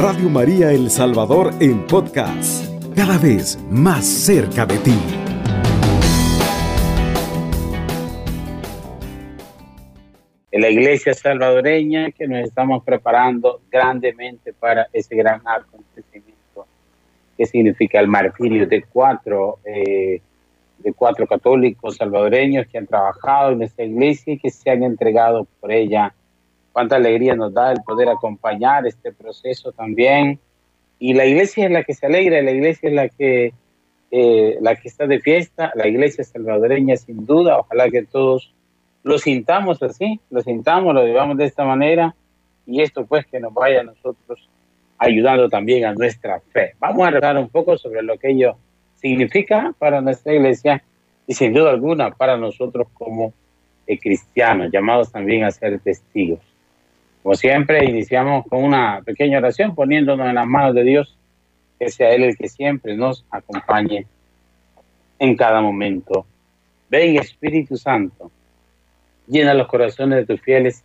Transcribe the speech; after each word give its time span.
Radio 0.00 0.30
María 0.30 0.70
El 0.70 0.90
Salvador 0.90 1.50
en 1.58 1.84
podcast, 1.84 2.64
cada 2.94 3.18
vez 3.18 3.58
más 3.68 4.06
cerca 4.06 4.64
de 4.64 4.78
ti. 4.78 4.94
En 10.52 10.60
la 10.60 10.70
iglesia 10.70 11.12
salvadoreña 11.14 12.12
que 12.12 12.28
nos 12.28 12.44
estamos 12.44 12.84
preparando 12.84 13.60
grandemente 13.72 14.52
para 14.52 14.86
ese 14.92 15.16
gran 15.16 15.40
acontecimiento 15.44 16.68
que 17.36 17.46
significa 17.46 17.98
el 17.98 18.06
martirio 18.06 18.68
de 18.68 18.84
cuatro, 18.84 19.58
eh, 19.64 20.22
de 20.78 20.92
cuatro 20.92 21.26
católicos 21.26 21.96
salvadoreños 21.96 22.68
que 22.68 22.78
han 22.78 22.86
trabajado 22.86 23.50
en 23.50 23.62
esta 23.62 23.82
iglesia 23.82 24.34
y 24.34 24.38
que 24.38 24.50
se 24.50 24.70
han 24.70 24.84
entregado 24.84 25.48
por 25.60 25.72
ella 25.72 26.14
cuánta 26.78 26.94
alegría 26.94 27.34
nos 27.34 27.52
da 27.52 27.72
el 27.72 27.82
poder 27.82 28.08
acompañar 28.08 28.86
este 28.86 29.12
proceso 29.12 29.72
también. 29.72 30.38
Y 31.00 31.12
la 31.12 31.26
iglesia 31.26 31.64
es 31.64 31.72
la 31.72 31.82
que 31.82 31.92
se 31.92 32.06
alegra, 32.06 32.40
la 32.40 32.52
iglesia 32.52 32.88
es 32.88 32.94
la 32.94 33.08
que, 33.08 33.52
eh, 34.12 34.58
la 34.60 34.76
que 34.76 34.86
está 34.86 35.08
de 35.08 35.18
fiesta, 35.18 35.72
la 35.74 35.88
iglesia 35.88 36.22
salvadoreña 36.22 36.94
sin 36.94 37.26
duda, 37.26 37.58
ojalá 37.58 37.90
que 37.90 38.04
todos 38.04 38.54
lo 39.02 39.18
sintamos 39.18 39.82
así, 39.82 40.20
lo 40.30 40.40
sintamos, 40.40 40.94
lo 40.94 41.04
vivamos 41.04 41.36
de 41.36 41.46
esta 41.46 41.64
manera 41.64 42.14
y 42.64 42.80
esto 42.80 43.04
pues 43.06 43.26
que 43.26 43.40
nos 43.40 43.52
vaya 43.52 43.80
a 43.80 43.82
nosotros 43.82 44.48
ayudando 44.98 45.48
también 45.48 45.84
a 45.84 45.94
nuestra 45.94 46.38
fe. 46.52 46.74
Vamos 46.78 47.02
a 47.02 47.08
hablar 47.08 47.38
un 47.38 47.48
poco 47.48 47.76
sobre 47.76 48.04
lo 48.04 48.16
que 48.18 48.30
ello 48.30 48.56
significa 48.94 49.74
para 49.80 50.00
nuestra 50.00 50.32
iglesia 50.32 50.80
y 51.26 51.34
sin 51.34 51.52
duda 51.54 51.70
alguna 51.70 52.12
para 52.12 52.36
nosotros 52.36 52.86
como 52.94 53.32
eh, 53.88 53.98
cristianos, 53.98 54.70
llamados 54.70 55.10
también 55.10 55.42
a 55.42 55.50
ser 55.50 55.80
testigos. 55.80 56.38
Como 57.28 57.36
siempre, 57.36 57.84
iniciamos 57.84 58.46
con 58.46 58.64
una 58.64 59.02
pequeña 59.04 59.36
oración 59.36 59.74
poniéndonos 59.74 60.26
en 60.26 60.34
las 60.34 60.46
manos 60.46 60.74
de 60.74 60.82
Dios, 60.82 61.14
que 61.78 61.90
sea 61.90 62.08
Él 62.14 62.22
el 62.22 62.38
que 62.38 62.48
siempre 62.48 62.96
nos 62.96 63.22
acompañe 63.30 64.06
en 65.18 65.36
cada 65.36 65.60
momento. 65.60 66.24
Ven 66.88 67.18
Espíritu 67.18 67.76
Santo, 67.76 68.30
llena 69.26 69.52
los 69.52 69.68
corazones 69.68 70.20
de 70.20 70.24
tus 70.24 70.40
fieles, 70.40 70.82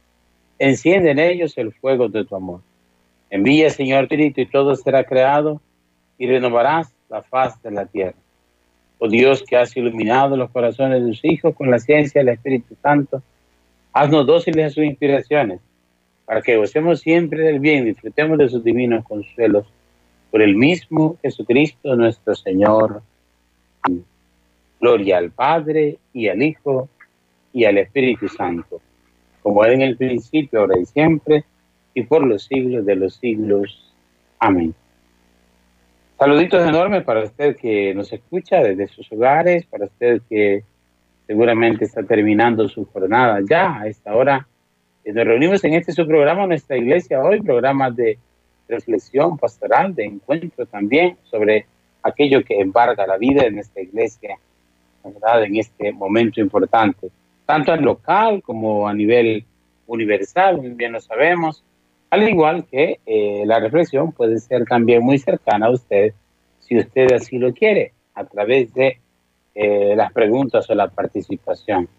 enciende 0.59 1.12
en 1.12 1.20
ellos 1.20 1.58
el 1.58 1.72
fuego 1.72 2.09
de 2.09 2.26
tu 2.26 2.36
amor. 2.36 2.60
Envía, 3.30 3.70
Señor 3.70 4.04
Espíritu, 4.04 4.42
y 4.42 4.45
todo 4.45 4.76
será 4.76 5.06
creado 5.06 5.62
y 6.17 6.28
renovarás 6.28 6.94
la 7.10 7.22
faz 7.22 7.64
de 7.64 7.72
la 7.72 7.86
tierra. 7.86 8.17
Oh 9.00 9.08
Dios 9.08 9.45
que 9.48 9.56
has 9.56 9.78
iluminado 9.78 10.36
los 10.36 10.52
corazones 10.52 11.04
de 11.04 11.08
tus 11.08 11.23
hijos 11.23 11.56
con 11.56 11.72
la 11.72 11.80
ciencia 11.80 12.20
del 12.20 12.34
Espíritu 12.34 12.76
Santo, 12.82 13.23
haznos 13.94 14.28
dóciles 14.28 14.66
a 14.66 14.70
sus 14.72 14.84
inspiraciones 14.84 15.62
para 16.34 16.42
que 16.42 16.58
gocemos 16.58 17.02
siempre 17.02 17.44
del 17.44 17.59
bien, 17.59 17.86
disfrutemos 17.86 18.39
de 18.39 18.50
sus 18.50 18.64
divinos 18.64 19.06
consuelos, 19.06 19.67
por 20.31 20.42
el 20.42 20.56
mismo 20.56 21.16
Jesucristo 21.22 21.95
nuestro 21.95 22.34
Señor. 22.34 23.03
Gloria 24.81 25.20
al 25.20 25.30
Padre 25.30 26.00
y 26.11 26.30
al 26.30 26.42
Hijo 26.42 26.89
y 27.54 27.66
al 27.66 27.78
Espíritu 27.78 28.28
Santo, 28.30 28.81
como 29.44 29.64
era 29.64 29.76
en 29.76 29.84
el 29.84 29.95
principio, 29.95 30.61
ahora 30.61 30.80
y 30.80 30.88
siempre, 30.88 31.44
y 31.94 32.02
por 32.02 32.26
los 32.26 32.45
siglos 32.45 32.84
de 32.84 32.95
los 32.95 33.14
siglos. 33.17 33.94
Amén. 34.39 34.73
Saluditos 36.17 36.67
enormes 36.67 37.04
para 37.04 37.26
usted 37.26 37.56
que 37.58 37.94
nos 37.94 38.11
escucha 38.11 38.58
desde 38.58 38.88
sus 38.88 39.11
hogares, 39.11 39.67
para 39.67 39.86
usted 39.86 40.23
que 40.28 40.64
seguramente 41.28 41.86
está 41.86 42.02
terminando 42.02 42.67
su 42.67 42.86
jornada 42.86 43.39
ya 43.48 43.81
a 43.81 43.88
esta 43.88 44.16
hora 44.16 44.48
nos 45.06 45.26
reunimos 45.26 45.64
en 45.64 45.73
este 45.73 45.92
su 45.92 46.08
programa, 46.08 46.48
nuestra 46.48 46.78
iglesia 46.78 47.22
hoy, 47.22 47.42
programa 47.42 47.92
de 47.92 48.18
reflexión 48.68 49.38
pastoral, 49.38 49.94
de 49.94 50.06
encuentro 50.06 50.66
también 50.66 51.18
sobre 51.23 51.66
aquello 52.02 52.44
que 52.44 52.60
embarga 52.60 53.05
la 53.05 53.17
vida 53.17 53.44
de 53.44 53.52
nuestra 53.52 53.82
iglesia, 53.82 54.38
¿verdad? 55.04 55.44
En 55.44 55.58
este 55.58 55.92
momento 55.92 56.39
importante, 56.39 57.10
tanto 57.45 57.73
en 57.73 57.83
local 57.83 58.42
como 58.42 58.88
a 58.88 58.94
nivel 58.94 59.45
universal, 59.88 60.60
bien 60.61 60.94
lo 60.94 61.02
sabemos, 61.02 61.64
al 62.10 62.27
igual 62.30 62.66
que 62.66 63.00
eh, 63.06 63.44
la 63.45 63.60
reflexión 63.60 64.11
puede 64.11 64.39
ser 64.39 64.66
también 64.66 65.04
muy 65.04 65.17
cercana 65.17 65.67
a 65.67 65.72
usted, 65.72 66.14
si 66.60 66.77
usted 66.77 67.11
así 67.11 67.38
lo 67.38 67.54
quiere, 67.54 67.92
a 68.16 68.23
través 68.23 68.73
de 68.73 69.00
eh, 69.56 69.94
las 69.95 70.14
preguntas 70.14 70.70
o 70.70 70.76
la 70.76 70.88
participación 70.88 71.89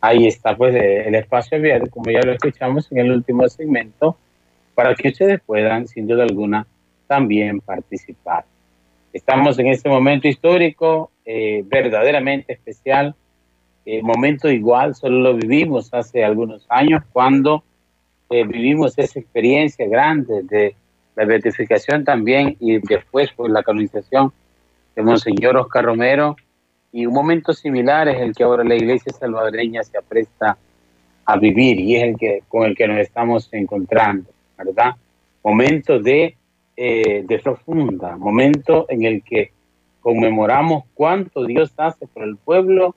ahí 0.00 0.26
está 0.26 0.56
pues 0.56 0.74
el 0.74 1.14
espacio 1.14 1.58
abierto, 1.58 1.90
como 1.90 2.10
ya 2.10 2.22
lo 2.22 2.32
escuchamos 2.32 2.90
en 2.92 2.98
el 2.98 3.12
último 3.12 3.48
segmento, 3.48 4.16
para 4.74 4.94
que 4.94 5.08
ustedes 5.08 5.40
puedan, 5.44 5.88
sin 5.88 6.06
duda 6.06 6.22
alguna, 6.22 6.66
también 7.06 7.60
participar. 7.60 8.44
Estamos 9.12 9.58
en 9.58 9.68
este 9.68 9.88
momento 9.88 10.28
histórico 10.28 11.10
eh, 11.24 11.64
verdaderamente 11.66 12.52
especial, 12.52 13.14
eh, 13.84 14.02
momento 14.02 14.50
igual, 14.50 14.94
solo 14.94 15.18
lo 15.18 15.34
vivimos 15.34 15.92
hace 15.92 16.22
algunos 16.22 16.66
años 16.68 17.02
cuando 17.12 17.64
eh, 18.30 18.44
vivimos 18.44 18.98
esa 18.98 19.18
experiencia 19.18 19.88
grande 19.88 20.42
de 20.42 20.74
la 21.16 21.24
beatificación 21.24 22.04
también 22.04 22.56
y 22.60 22.78
después 22.78 23.32
por 23.32 23.50
la 23.50 23.62
canonización 23.62 24.32
de 24.94 25.02
Monseñor 25.02 25.56
Oscar 25.56 25.84
Romero, 25.84 26.36
y 26.92 27.06
un 27.06 27.14
momento 27.14 27.52
similar 27.52 28.08
es 28.08 28.20
el 28.20 28.34
que 28.34 28.44
ahora 28.44 28.64
la 28.64 28.74
iglesia 28.74 29.12
salvadoreña 29.12 29.82
se 29.82 29.98
apresta 29.98 30.56
a 31.24 31.36
vivir 31.36 31.78
y 31.80 31.96
es 31.96 32.04
el 32.04 32.16
que 32.16 32.42
con 32.48 32.64
el 32.64 32.74
que 32.74 32.88
nos 32.88 32.98
estamos 32.98 33.48
encontrando, 33.52 34.30
¿verdad? 34.56 34.96
Momento 35.44 35.98
de, 36.00 36.36
eh, 36.76 37.24
de 37.26 37.38
profunda, 37.40 38.16
momento 38.16 38.86
en 38.88 39.04
el 39.04 39.22
que 39.22 39.52
conmemoramos 40.00 40.84
cuánto 40.94 41.44
Dios 41.44 41.72
hace 41.76 42.06
por 42.06 42.24
el 42.24 42.36
pueblo, 42.36 42.94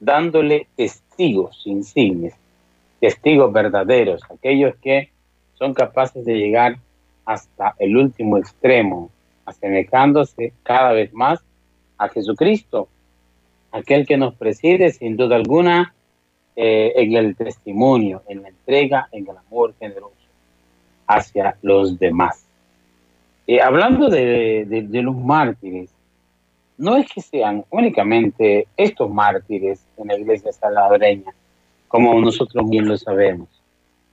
dándole 0.00 0.66
testigos 0.76 1.62
insignes, 1.66 2.34
testigos 3.00 3.52
verdaderos, 3.52 4.22
aquellos 4.28 4.74
que 4.82 5.10
son 5.54 5.74
capaces 5.74 6.24
de 6.24 6.34
llegar 6.34 6.78
hasta 7.24 7.74
el 7.78 7.96
último 7.96 8.38
extremo, 8.38 9.10
asemejándose 9.44 10.52
cada 10.62 10.92
vez 10.92 11.12
más 11.12 11.40
a 11.96 12.08
Jesucristo, 12.08 12.88
aquel 13.78 14.06
que 14.06 14.16
nos 14.16 14.34
preside 14.34 14.90
sin 14.92 15.16
duda 15.16 15.36
alguna 15.36 15.94
eh, 16.56 16.92
en 16.96 17.14
el 17.14 17.36
testimonio, 17.36 18.22
en 18.28 18.42
la 18.42 18.48
entrega, 18.48 19.08
en 19.12 19.28
el 19.28 19.36
amor 19.36 19.74
generoso 19.78 20.14
hacia 21.06 21.56
los 21.62 21.98
demás. 21.98 22.44
Eh, 23.46 23.60
hablando 23.62 24.08
de, 24.08 24.66
de, 24.66 25.02
los 25.02 25.16
mártires, 25.16 25.90
no 26.76 26.96
es 26.96 27.10
que 27.10 27.22
sean 27.22 27.64
únicamente 27.70 28.68
estos 28.76 29.10
mártires 29.10 29.86
en 29.96 30.08
la 30.08 30.18
iglesia 30.18 30.52
salvadoreña, 30.52 31.32
como 31.88 32.20
nosotros 32.20 32.68
bien 32.68 32.86
lo 32.86 32.98
sabemos. 32.98 33.48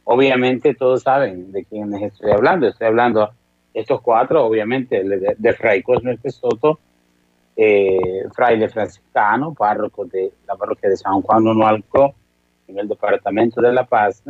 Obviamente 0.05 0.73
todos 0.73 1.01
saben 1.01 1.51
de 1.51 1.65
quiénes 1.65 2.01
estoy 2.01 2.31
hablando. 2.31 2.67
Estoy 2.67 2.87
hablando 2.87 3.31
de 3.73 3.81
estos 3.81 4.01
cuatro, 4.01 4.45
obviamente, 4.45 5.03
de, 5.03 5.35
de 5.37 5.53
Fray 5.53 5.81
Cosme 5.81 6.17
Soto, 6.29 6.79
eh, 7.55 8.25
fraile 8.33 8.69
franciscano, 8.69 9.53
párroco 9.53 10.05
de 10.05 10.31
la 10.47 10.55
parroquia 10.55 10.89
de 10.89 10.97
San 10.97 11.21
Juan 11.21 11.43
Nonualco, 11.43 12.13
en 12.67 12.79
el 12.79 12.87
departamento 12.87 13.61
de 13.61 13.71
La 13.71 13.85
Paz, 13.85 14.23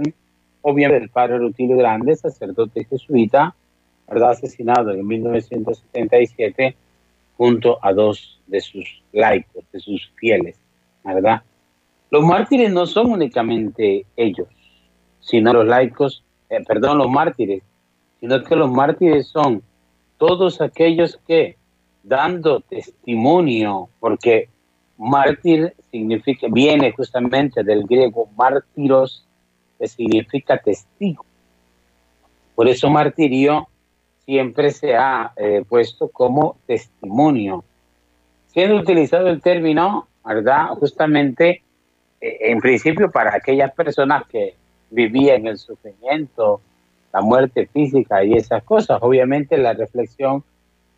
obviamente 0.61 1.03
el 1.03 1.09
padre 1.09 1.37
Rutilio 1.39 1.77
Grande, 1.77 2.15
sacerdote 2.15 2.85
jesuita, 2.85 3.55
¿verdad? 4.07 4.31
asesinado 4.31 4.91
en 4.91 5.05
1977 5.07 6.75
junto 7.37 7.79
a 7.81 7.93
dos 7.93 8.39
de 8.47 8.61
sus 8.61 9.01
laicos, 9.11 9.63
de 9.71 9.79
sus 9.79 10.11
fieles, 10.15 10.57
¿verdad? 11.03 11.41
Los 12.11 12.23
mártires 12.23 12.71
no 12.71 12.85
son 12.85 13.11
únicamente 13.11 14.05
ellos, 14.15 14.47
sino 15.19 15.53
los 15.53 15.65
laicos, 15.65 16.23
eh, 16.49 16.63
perdón, 16.65 16.99
los 16.99 17.09
mártires, 17.09 17.63
sino 18.19 18.43
que 18.43 18.55
los 18.55 18.71
mártires 18.71 19.27
son 19.27 19.63
todos 20.17 20.61
aquellos 20.61 21.19
que 21.27 21.57
dando 22.05 22.61
testimonio, 22.61 23.89
porque 23.99 24.47
mártir 24.97 25.73
significa, 25.91 26.47
viene 26.49 26.91
justamente 26.91 27.63
del 27.63 27.83
griego 27.85 28.29
mártiros, 28.37 29.25
que 29.77 29.87
significa 29.87 30.57
testigo. 30.57 31.25
Por 32.53 32.67
eso 32.69 32.89
martirio 32.89 33.67
siempre 34.23 34.71
se 34.71 34.95
ha 34.95 35.33
eh, 35.35 35.63
puesto 35.67 36.07
como 36.09 36.57
testimonio. 36.65 37.63
Siendo 38.47 38.77
utilizado 38.77 39.27
el 39.27 39.41
término, 39.41 40.07
¿verdad? 40.23 40.69
Justamente, 40.79 41.63
eh, 42.21 42.37
en 42.41 42.59
principio, 42.59 43.11
para 43.11 43.35
aquellas 43.35 43.73
personas 43.73 44.25
que 44.27 44.55
vivían 44.89 45.47
el 45.47 45.57
sufrimiento, 45.57 46.61
la 47.11 47.21
muerte 47.21 47.67
física 47.67 48.23
y 48.23 48.33
esas 48.33 48.63
cosas. 48.63 48.99
Obviamente 49.01 49.57
la 49.57 49.73
reflexión 49.73 50.43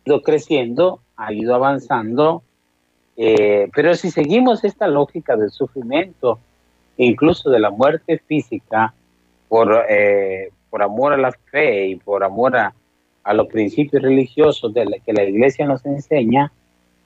ido 0.08 0.22
creciendo, 0.22 1.00
ha 1.16 1.32
ido 1.34 1.54
avanzando, 1.54 2.42
eh, 3.18 3.68
pero 3.74 3.94
si 3.94 4.10
seguimos 4.10 4.64
esta 4.64 4.88
lógica 4.88 5.36
del 5.36 5.50
sufrimiento, 5.50 6.38
incluso 6.96 7.50
de 7.50 7.60
la 7.60 7.70
muerte 7.70 8.18
física, 8.26 8.94
por, 9.48 9.84
eh, 9.88 10.50
por 10.70 10.82
amor 10.82 11.12
a 11.12 11.18
la 11.18 11.32
fe 11.50 11.88
y 11.88 11.96
por 11.96 12.24
amor 12.24 12.56
a, 12.56 12.74
a 13.22 13.34
los 13.34 13.48
principios 13.48 14.02
religiosos 14.02 14.72
de 14.72 14.86
la 14.86 14.98
que 14.98 15.12
la 15.12 15.24
iglesia 15.24 15.66
nos 15.66 15.84
enseña, 15.84 16.50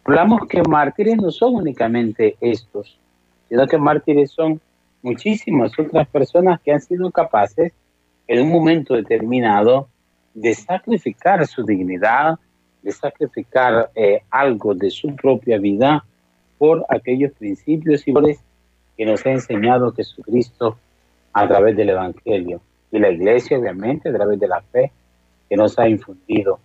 hablamos 0.04 0.46
que 0.48 0.62
mártires 0.62 1.16
no 1.16 1.32
son 1.32 1.56
únicamente 1.56 2.36
estos, 2.40 2.96
sino 3.48 3.66
que 3.66 3.78
mártires 3.78 4.30
son 4.30 4.60
muchísimas 5.02 5.76
otras 5.76 6.06
personas 6.08 6.60
que 6.60 6.72
han 6.72 6.80
sido 6.80 7.10
capaces 7.10 7.72
en 8.28 8.42
un 8.42 8.52
momento 8.52 8.94
determinado 8.94 9.88
de 10.34 10.54
sacrificar 10.54 11.44
su 11.48 11.64
dignidad, 11.64 12.38
de 12.82 12.92
sacrificar 12.92 13.90
eh, 13.94 14.22
algo 14.30 14.74
de 14.74 14.90
su 14.90 15.14
propia 15.14 15.58
vida 15.58 16.04
por 16.58 16.84
aquellos 16.88 17.32
principios 17.32 18.06
y 18.06 18.12
valores 18.12 18.40
que 18.96 19.06
nos 19.06 19.24
ha 19.26 19.30
enseñado 19.30 19.92
Jesucristo 19.92 20.76
a 21.32 21.48
través 21.48 21.76
del 21.76 21.90
Evangelio. 21.90 22.60
Y 22.90 22.98
la 22.98 23.10
iglesia, 23.10 23.58
obviamente, 23.58 24.08
a 24.08 24.12
través 24.12 24.38
de 24.38 24.48
la 24.48 24.60
fe 24.60 24.92
que 25.48 25.56
nos 25.56 25.78
ha 25.78 25.88
infundido 25.88 26.58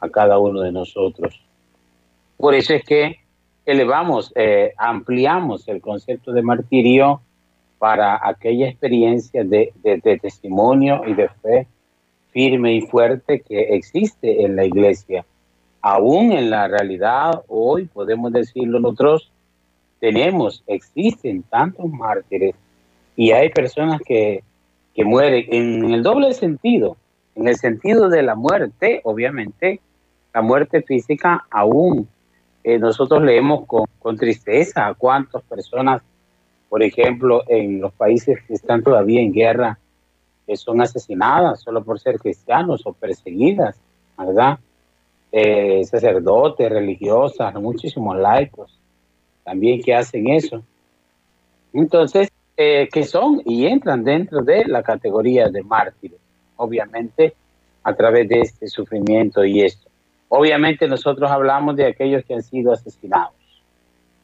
a 0.00 0.08
cada 0.08 0.38
uno 0.38 0.60
de 0.60 0.72
nosotros. 0.72 1.40
Por 2.36 2.54
eso 2.54 2.74
es 2.74 2.84
que 2.84 3.16
elevamos, 3.64 4.32
eh, 4.34 4.72
ampliamos 4.76 5.68
el 5.68 5.80
concepto 5.80 6.32
de 6.32 6.42
martirio 6.42 7.20
para 7.78 8.20
aquella 8.22 8.68
experiencia 8.68 9.44
de, 9.44 9.72
de, 9.82 10.18
testimonio 10.18 11.02
y 11.06 11.14
de 11.14 11.28
fe 11.28 11.66
firme 12.30 12.74
y 12.74 12.82
fuerte 12.82 13.40
que 13.40 13.74
existe 13.74 14.44
en 14.44 14.56
la 14.56 14.64
iglesia. 14.64 15.24
Aún 15.82 16.32
en 16.32 16.48
la 16.48 16.68
realidad, 16.68 17.42
hoy 17.48 17.86
podemos 17.86 18.32
decirlo 18.32 18.80
nosotros, 18.80 19.30
tenemos, 20.00 20.62
existen 20.66 21.42
tantos 21.42 21.90
mártires 21.90 22.54
y 23.16 23.32
hay 23.32 23.50
personas 23.50 24.00
que, 24.04 24.42
que 24.94 25.04
mueren 25.04 25.44
en 25.50 25.92
el 25.92 26.02
doble 26.02 26.32
sentido, 26.32 26.96
en 27.34 27.48
el 27.48 27.56
sentido 27.56 28.08
de 28.08 28.22
la 28.22 28.34
muerte, 28.34 29.00
obviamente, 29.04 29.80
la 30.32 30.42
muerte 30.42 30.82
física 30.82 31.44
aún. 31.50 32.08
Eh, 32.64 32.78
nosotros 32.78 33.22
leemos 33.22 33.66
con, 33.66 33.84
con 33.98 34.16
tristeza 34.16 34.86
a 34.86 34.94
cuántas 34.94 35.42
personas 35.42 36.02
por 36.72 36.82
ejemplo, 36.82 37.42
en 37.48 37.82
los 37.82 37.92
países 37.92 38.38
que 38.48 38.54
están 38.54 38.82
todavía 38.82 39.20
en 39.20 39.30
guerra, 39.30 39.78
que 40.46 40.56
son 40.56 40.80
asesinadas 40.80 41.60
solo 41.60 41.84
por 41.84 42.00
ser 42.00 42.18
cristianos 42.18 42.86
o 42.86 42.94
perseguidas, 42.94 43.78
¿verdad? 44.16 44.58
Eh, 45.32 45.82
sacerdotes, 45.84 46.68
religiosas, 46.68 47.54
muchísimos 47.54 48.18
laicos 48.18 48.78
también 49.44 49.82
que 49.82 49.94
hacen 49.94 50.28
eso. 50.28 50.62
Entonces, 51.72 52.28
eh, 52.56 52.88
que 52.92 53.04
son 53.04 53.40
y 53.44 53.66
entran 53.66 54.04
dentro 54.04 54.42
de 54.42 54.66
la 54.66 54.82
categoría 54.82 55.48
de 55.48 55.62
mártires, 55.62 56.18
obviamente 56.56 57.34
a 57.82 57.94
través 57.94 58.28
de 58.28 58.40
este 58.40 58.66
sufrimiento 58.68 59.44
y 59.44 59.62
esto. 59.62 59.88
Obviamente 60.28 60.86
nosotros 60.86 61.30
hablamos 61.30 61.76
de 61.76 61.86
aquellos 61.86 62.24
que 62.24 62.34
han 62.34 62.42
sido 62.42 62.72
asesinados, 62.72 63.34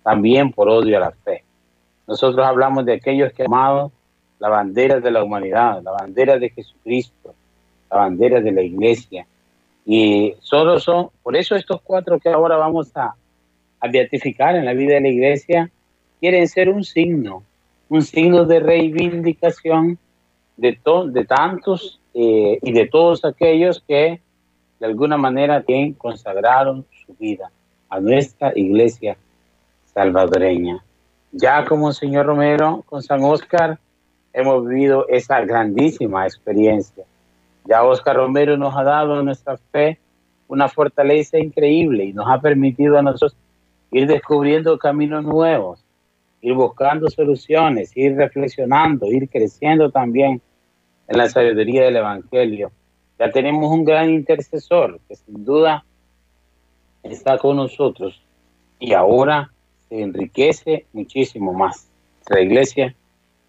también 0.02 0.52
por 0.52 0.69
odio 0.69 0.99
a 0.99 1.00
la 1.00 1.11
fe. 1.11 1.43
Nosotros 2.06 2.46
hablamos 2.46 2.84
de 2.84 2.94
aquellos 2.94 3.32
que 3.32 3.43
han 3.43 3.52
amado 3.52 3.93
la 4.38 4.49
bandera 4.49 5.00
de 5.00 5.11
la 5.11 5.25
humanidad, 5.25 5.82
la 5.82 5.93
bandera 5.93 6.38
de 6.38 6.50
Jesucristo, 6.50 7.34
la 7.90 7.96
bandera 7.96 8.40
de 8.40 8.52
la 8.52 8.62
iglesia. 8.62 9.26
Y 9.90 10.35
solo 10.40 10.79
son, 10.79 11.08
por 11.23 11.35
eso 11.35 11.56
estos 11.56 11.81
cuatro 11.81 12.20
que 12.20 12.29
ahora 12.29 12.58
vamos 12.58 12.94
a, 12.94 13.14
beatificar 13.90 14.55
en 14.55 14.67
la 14.67 14.75
vida 14.75 14.94
de 14.94 15.00
la 15.00 15.08
iglesia, 15.08 15.70
quieren 16.20 16.46
ser 16.46 16.69
un 16.69 16.85
signo, 16.85 17.43
un 17.88 18.02
signo 18.02 18.44
de 18.44 18.61
reivindicación 18.61 19.99
de, 20.58 20.79
de 21.06 21.25
tantos 21.25 22.00
eh, 22.12 22.58
y 22.61 22.73
de 22.73 22.87
todos 22.87 23.25
aquellos 23.25 23.82
que 23.88 24.20
de 24.79 24.87
alguna 24.87 25.17
manera 25.17 25.62
tienen, 25.62 25.94
consagraron 25.94 26.85
su 27.06 27.14
vida 27.14 27.50
a 27.88 27.99
nuestra 27.99 28.52
iglesia 28.55 29.17
salvadoreña. 29.94 30.85
Ya 31.32 31.64
como 31.64 31.93
señor 31.93 32.26
Romero 32.26 32.85
con 32.87 33.02
San 33.02 33.23
Oscar 33.23 33.79
hemos 34.35 34.69
vivido 34.69 35.06
esa 35.08 35.40
grandísima 35.40 36.26
experiencia. 36.26 37.05
Ya 37.69 37.85
Oscar 37.85 38.17
Romero 38.17 38.56
nos 38.56 38.75
ha 38.75 38.82
dado 38.82 39.17
a 39.17 39.23
nuestra 39.23 39.59
fe 39.59 39.99
una 40.49 40.69
fortaleza 40.70 41.38
increíble 41.38 42.06
y 42.06 42.15
nos 42.15 42.26
ha 42.26 42.41
permitido 42.41 42.99
a 42.99 43.03
nosotros 43.03 43.37
ir 43.91 44.06
descubriendo 44.06 44.79
caminos 44.79 45.23
nuevos, 45.23 45.85
ir 46.41 46.55
buscando 46.55 47.11
soluciones, 47.11 47.94
ir 47.94 48.17
reflexionando, 48.17 49.05
ir 49.09 49.29
creciendo 49.29 49.91
también 49.91 50.41
en 51.09 51.19
la 51.19 51.29
sabiduría 51.29 51.85
del 51.85 51.97
Evangelio. 51.97 52.73
Ya 53.19 53.31
tenemos 53.31 53.71
un 53.71 53.85
gran 53.85 54.09
intercesor 54.09 54.99
que 55.06 55.17
sin 55.17 55.44
duda 55.44 55.85
está 57.03 57.37
con 57.37 57.59
nosotros 57.59 58.19
y 58.79 58.94
ahora 58.94 59.53
se 59.91 60.00
enriquece 60.00 60.87
muchísimo 60.94 61.53
más 61.53 61.87
la 62.31 62.41
iglesia 62.41 62.94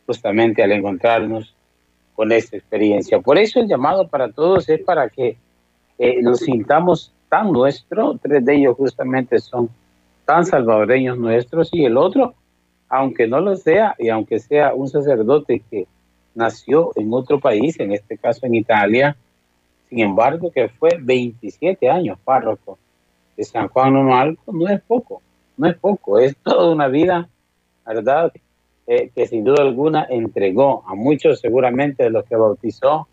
justamente 0.06 0.62
al 0.62 0.74
encontrarnos 0.74 1.56
con 2.19 2.33
esta 2.33 2.57
experiencia. 2.57 3.21
Por 3.21 3.38
eso 3.38 3.62
el 3.62 3.69
llamado 3.69 4.10
para 4.10 4.30
todos 4.30 4.68
es 4.68 4.81
para 4.81 5.07
que 5.07 5.38
eh, 5.98 6.21
sintamos 6.36 7.13
tan 7.30 7.50
nuestros, 7.50 8.19
tres 8.21 8.44
de 8.44 8.57
ellos 8.57 8.75
justamente 8.75 9.39
son 9.39 9.69
tan 10.25 10.45
salvadoreños 10.45 11.18
nuestros 11.18 11.69
y 11.71 11.86
el 11.86 11.95
otro, 11.95 12.33
aunque 12.89 13.25
no 13.25 13.39
lo 13.39 13.56
sea 13.56 13.95
y 13.98 14.10
aunque 14.10 14.39
sea 14.39 14.74
un 14.74 14.89
sacerdote 14.89 15.62
que 15.71 15.88
nació 16.36 16.92
en 16.98 17.07
otro 17.13 17.39
país, 17.39 17.80
en 17.80 17.94
este 17.94 18.18
caso 18.18 18.45
en 18.45 18.56
Italia, 18.56 19.15
sin 19.88 20.00
embargo 20.00 20.51
que 20.51 20.68
fue 20.68 20.98
27 21.00 21.89
años 21.89 22.19
párroco 22.22 22.77
de 23.38 23.45
San 23.45 23.69
Juan 23.69 23.95
Alto, 24.12 24.51
no 24.51 24.68
es 24.68 24.81
poco 24.81 25.22
no 25.56 25.69
es 25.69 25.77
poco, 25.77 26.19
es 26.19 26.36
toda 26.44 26.69
una 26.69 26.89
vida, 26.89 27.30
¿verdad? 27.86 28.33
Eh, 28.91 29.12
que 29.13 29.27
sin 29.27 29.44
duda 29.44 29.62
alguna 29.62 30.07
entregó 30.09 30.83
a 30.88 30.95
muchos 30.95 31.39
seguramente 31.41 32.06
de 32.06 32.09
los 32.09 32.25
que 32.25 32.36
bautizó, 32.36 33.07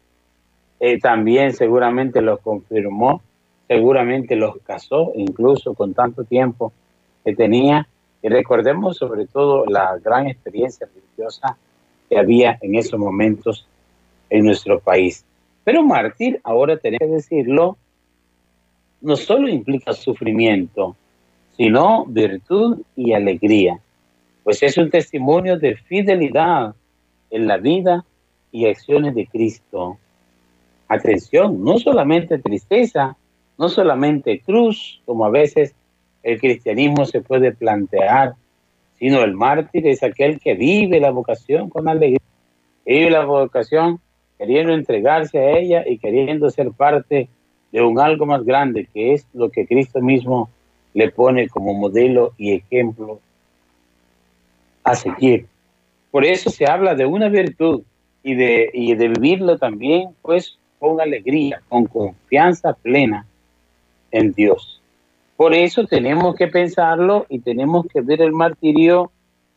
eh, 0.81 0.99
también 0.99 1.53
seguramente 1.53 2.23
los 2.23 2.41
confirmó, 2.41 3.21
seguramente 3.69 4.37
los 4.37 4.57
casó, 4.65 5.13
incluso 5.15 5.75
con 5.75 5.93
tanto 5.93 6.25
tiempo 6.25 6.73
que 7.23 7.37
tenía. 7.37 7.87
Y 8.23 8.29
recordemos 8.31 8.97
sobre 8.97 9.27
todo 9.27 9.67
la 9.67 9.99
gran 10.03 10.29
experiencia 10.29 10.89
religiosa 10.95 11.59
que 12.09 12.19
había 12.19 12.57
en 12.63 12.77
esos 12.77 12.99
momentos 12.99 13.69
en 14.31 14.47
nuestro 14.47 14.81
país. 14.81 15.27
Pero 15.63 15.83
mártir, 15.83 16.41
ahora 16.43 16.79
tenemos 16.79 17.07
que 17.07 17.17
decirlo, 17.17 17.77
no 19.03 19.15
solo 19.15 19.47
implica 19.47 19.93
sufrimiento, 19.93 20.97
sino 21.55 22.07
virtud 22.07 22.81
y 22.97 23.13
alegría, 23.13 23.79
pues 24.47 24.63
es 24.63 24.79
un 24.79 24.91
testimonio 24.91 25.59
de 25.59 25.75
fidelidad 25.75 26.77
en 27.31 27.49
la 27.49 27.57
vida 27.57 28.05
y 28.53 28.67
acciones 28.67 29.13
de 29.17 29.27
Cristo. 29.27 29.99
Atención, 30.87 31.65
no 31.65 31.81
solamente 31.81 32.39
tristeza, 32.39 33.17
no 33.59 33.69
solamente 33.69 34.39
cruz, 34.39 35.03
como 35.05 35.27
a 35.27 35.31
veces 35.31 35.75
el 36.23 36.39
cristianismo 36.39 37.07
se 37.07 37.23
puede 37.23 37.51
plantear, 37.57 38.35
sino 39.01 39.25
el 39.25 39.35
mártir 39.35 39.85
es 39.89 40.05
aquel 40.05 40.39
que 40.39 40.55
vive 40.55 41.01
la 41.01 41.11
vocación 41.11 41.69
con 41.69 41.89
alegría, 41.89 42.21
vive 42.87 43.11
la 43.11 43.25
vocación 43.25 43.99
queriendo 44.39 44.75
entregarse 44.75 45.41
a 45.41 45.59
ella 45.59 45.83
y 45.85 45.99
queriendo 45.99 46.51
ser 46.51 46.71
parte 46.71 47.29
de 47.73 47.83
un 47.83 47.99
algo 47.99 48.27
más 48.27 48.45
grande, 48.45 48.89
que 48.95 49.13
es 49.13 49.27
lo 49.35 49.51
que 49.51 49.67
Cristo 49.67 50.01
mismo 50.01 50.51
le 50.95 51.11
pone 51.11 51.49
como 51.49 51.75
modelo 51.75 52.33
y 52.39 52.53
ejemplo 52.53 53.19
a 54.87 54.95
seguir. 54.95 55.47
Por 56.13 56.25
eso 56.25 56.49
se 56.49 56.65
habla 56.65 56.95
de 56.95 57.05
una 57.05 57.29
virtud 57.29 57.83
y 58.23 58.35
de, 58.35 58.71
y 58.73 58.95
de 58.95 59.09
vivirlo 59.09 59.59
también, 59.59 60.11
pues, 60.23 60.59
con 60.79 61.01
alegría, 61.01 61.61
con 61.69 61.87
confianza 61.87 62.73
plena 62.73 63.27
en 64.13 64.33
Dios. 64.33 64.81
Por 65.37 65.55
eso 65.55 65.85
tenemos 65.87 66.37
que 66.37 66.47
pensarlo 66.47 67.27
y 67.29 67.41
tenemos 67.41 67.87
que 67.93 68.01
ver 68.01 68.23
el 68.23 68.33
martirio 68.33 69.11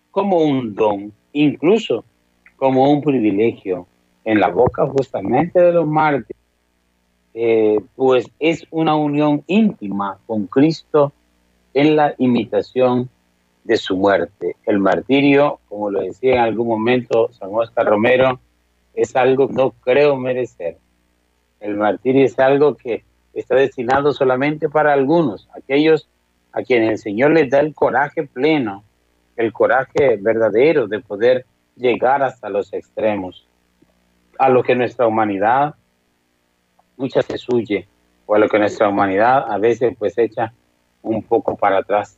como 0.09 0.37
un 0.37 0.73
don, 0.73 1.13
incluso 1.31 2.03
como 2.57 2.91
un 2.91 3.01
privilegio 3.01 3.85
en 4.25 4.39
la 4.39 4.49
boca 4.49 4.87
justamente 4.87 5.61
de 5.61 5.73
los 5.73 5.87
mártires. 5.87 6.41
Eh, 7.35 7.79
pues 7.95 8.25
es 8.39 8.65
una 8.71 8.95
unión 8.95 9.43
íntima 9.45 10.17
con 10.25 10.47
Cristo 10.47 11.13
en 11.75 11.95
la 11.95 12.15
imitación 12.17 13.09
de 13.63 13.77
su 13.77 13.97
muerte. 13.97 14.55
El 14.65 14.79
martirio, 14.79 15.59
como 15.67 15.91
lo 15.91 16.01
decía 16.01 16.33
en 16.33 16.39
algún 16.39 16.67
momento 16.67 17.31
San 17.33 17.49
Oscar 17.51 17.85
Romero, 17.85 18.39
es 18.93 19.15
algo 19.15 19.47
que 19.47 19.53
no 19.53 19.71
creo 19.71 20.15
merecer. 20.15 20.77
El 21.59 21.75
martirio 21.75 22.25
es 22.25 22.37
algo 22.39 22.75
que 22.75 23.03
está 23.33 23.55
destinado 23.55 24.13
solamente 24.13 24.69
para 24.69 24.93
algunos, 24.93 25.47
aquellos 25.55 26.09
a 26.51 26.63
quienes 26.63 26.89
el 26.89 26.97
Señor 26.97 27.31
les 27.31 27.49
da 27.49 27.59
el 27.59 27.73
coraje 27.73 28.25
pleno, 28.25 28.83
el 29.35 29.53
coraje 29.53 30.17
verdadero 30.19 30.87
de 30.87 30.99
poder 30.99 31.45
llegar 31.75 32.23
hasta 32.23 32.49
los 32.49 32.73
extremos, 32.73 33.47
a 34.37 34.49
lo 34.49 34.63
que 34.63 34.75
nuestra 34.75 35.07
humanidad 35.07 35.75
muchas 36.97 37.27
veces 37.27 37.47
huye 37.49 37.87
o 38.25 38.35
a 38.35 38.39
lo 38.39 38.49
que 38.49 38.59
nuestra 38.59 38.89
humanidad 38.89 39.51
a 39.51 39.57
veces 39.57 39.95
pues 39.97 40.17
echa 40.17 40.53
un 41.01 41.23
poco 41.23 41.55
para 41.55 41.79
atrás. 41.79 42.17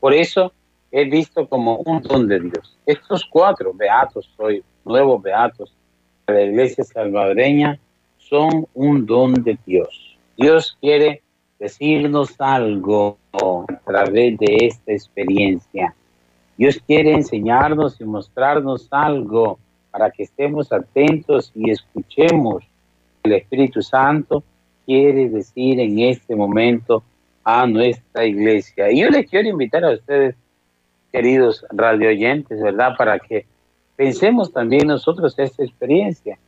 Por 0.00 0.12
eso 0.12 0.52
es 0.90 1.10
visto 1.10 1.48
como 1.48 1.76
un 1.78 2.02
don 2.02 2.26
de 2.26 2.40
Dios. 2.40 2.76
Estos 2.86 3.24
cuatro 3.24 3.72
beatos 3.74 4.30
hoy, 4.36 4.62
nuevos 4.84 5.22
beatos 5.22 5.74
de 6.26 6.34
la 6.34 6.42
iglesia 6.42 6.84
salvadoreña, 6.84 7.78
son 8.18 8.66
un 8.74 9.06
don 9.06 9.34
de 9.34 9.58
Dios. 9.66 10.16
Dios 10.36 10.76
quiere 10.80 11.22
decirnos 11.58 12.34
algo 12.38 13.18
a 13.32 13.80
través 13.84 14.38
de 14.38 14.56
esta 14.62 14.92
experiencia. 14.92 15.94
Dios 16.56 16.80
quiere 16.86 17.12
enseñarnos 17.12 18.00
y 18.00 18.04
mostrarnos 18.04 18.88
algo 18.90 19.58
para 19.90 20.10
que 20.10 20.24
estemos 20.24 20.72
atentos 20.72 21.52
y 21.54 21.70
escuchemos. 21.70 22.64
El 23.22 23.32
Espíritu 23.32 23.82
Santo 23.82 24.42
quiere 24.86 25.28
decir 25.28 25.80
en 25.80 25.98
este 25.98 26.34
momento 26.34 27.02
a 27.44 27.66
nuestra 27.66 28.26
iglesia. 28.26 28.90
Y 28.90 29.00
yo 29.00 29.10
les 29.10 29.28
quiero 29.28 29.48
invitar 29.48 29.84
a 29.84 29.92
ustedes, 29.92 30.34
queridos 31.12 31.64
radio 31.70 32.08
oyentes, 32.08 32.60
¿verdad? 32.60 32.94
Para 32.96 33.18
que 33.18 33.46
pensemos 33.96 34.52
también 34.52 34.86
nosotros 34.86 35.38
esta 35.38 35.64
experiencia. 35.64 36.38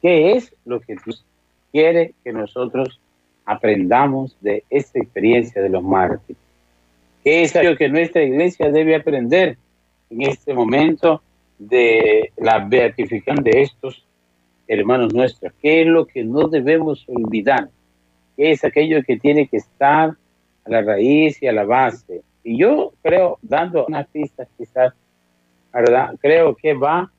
¿Qué 0.00 0.32
es 0.32 0.54
lo 0.64 0.80
que 0.80 0.96
Dios 1.04 1.24
quiere 1.72 2.14
que 2.24 2.32
nosotros 2.32 3.00
aprendamos 3.44 4.36
de 4.40 4.64
esta 4.70 4.98
experiencia 4.98 5.62
de 5.62 5.68
los 5.68 5.82
mártires? 5.82 6.40
¿Qué 7.22 7.42
es 7.42 7.54
lo 7.54 7.76
que 7.76 7.88
nuestra 7.88 8.22
iglesia 8.22 8.70
debe 8.70 8.96
aprender 8.96 9.58
en 10.08 10.22
este 10.22 10.54
momento 10.54 11.22
de 11.58 12.32
la 12.38 12.60
beatificación 12.60 13.44
de 13.44 13.62
estos 13.62 14.04
hermanos 14.66 15.12
nuestros? 15.12 15.52
¿Qué 15.60 15.82
es 15.82 15.86
lo 15.86 16.06
que 16.06 16.24
no 16.24 16.48
debemos 16.48 17.04
olvidar? 17.08 17.68
¿Qué 18.36 18.52
es 18.52 18.64
aquello 18.64 19.02
que 19.02 19.18
tiene 19.18 19.46
que 19.48 19.58
estar 19.58 20.16
a 20.64 20.70
la 20.70 20.80
raíz 20.80 21.42
y 21.42 21.46
a 21.46 21.52
la 21.52 21.64
base? 21.64 22.22
Y 22.42 22.58
yo 22.58 22.92
creo, 23.02 23.38
dando 23.42 23.86
unas 23.86 24.06
pistas 24.08 24.48
quizás, 24.56 24.94
¿verdad? 25.72 26.14
Creo 26.20 26.54
que 26.54 26.74
va 26.74 27.10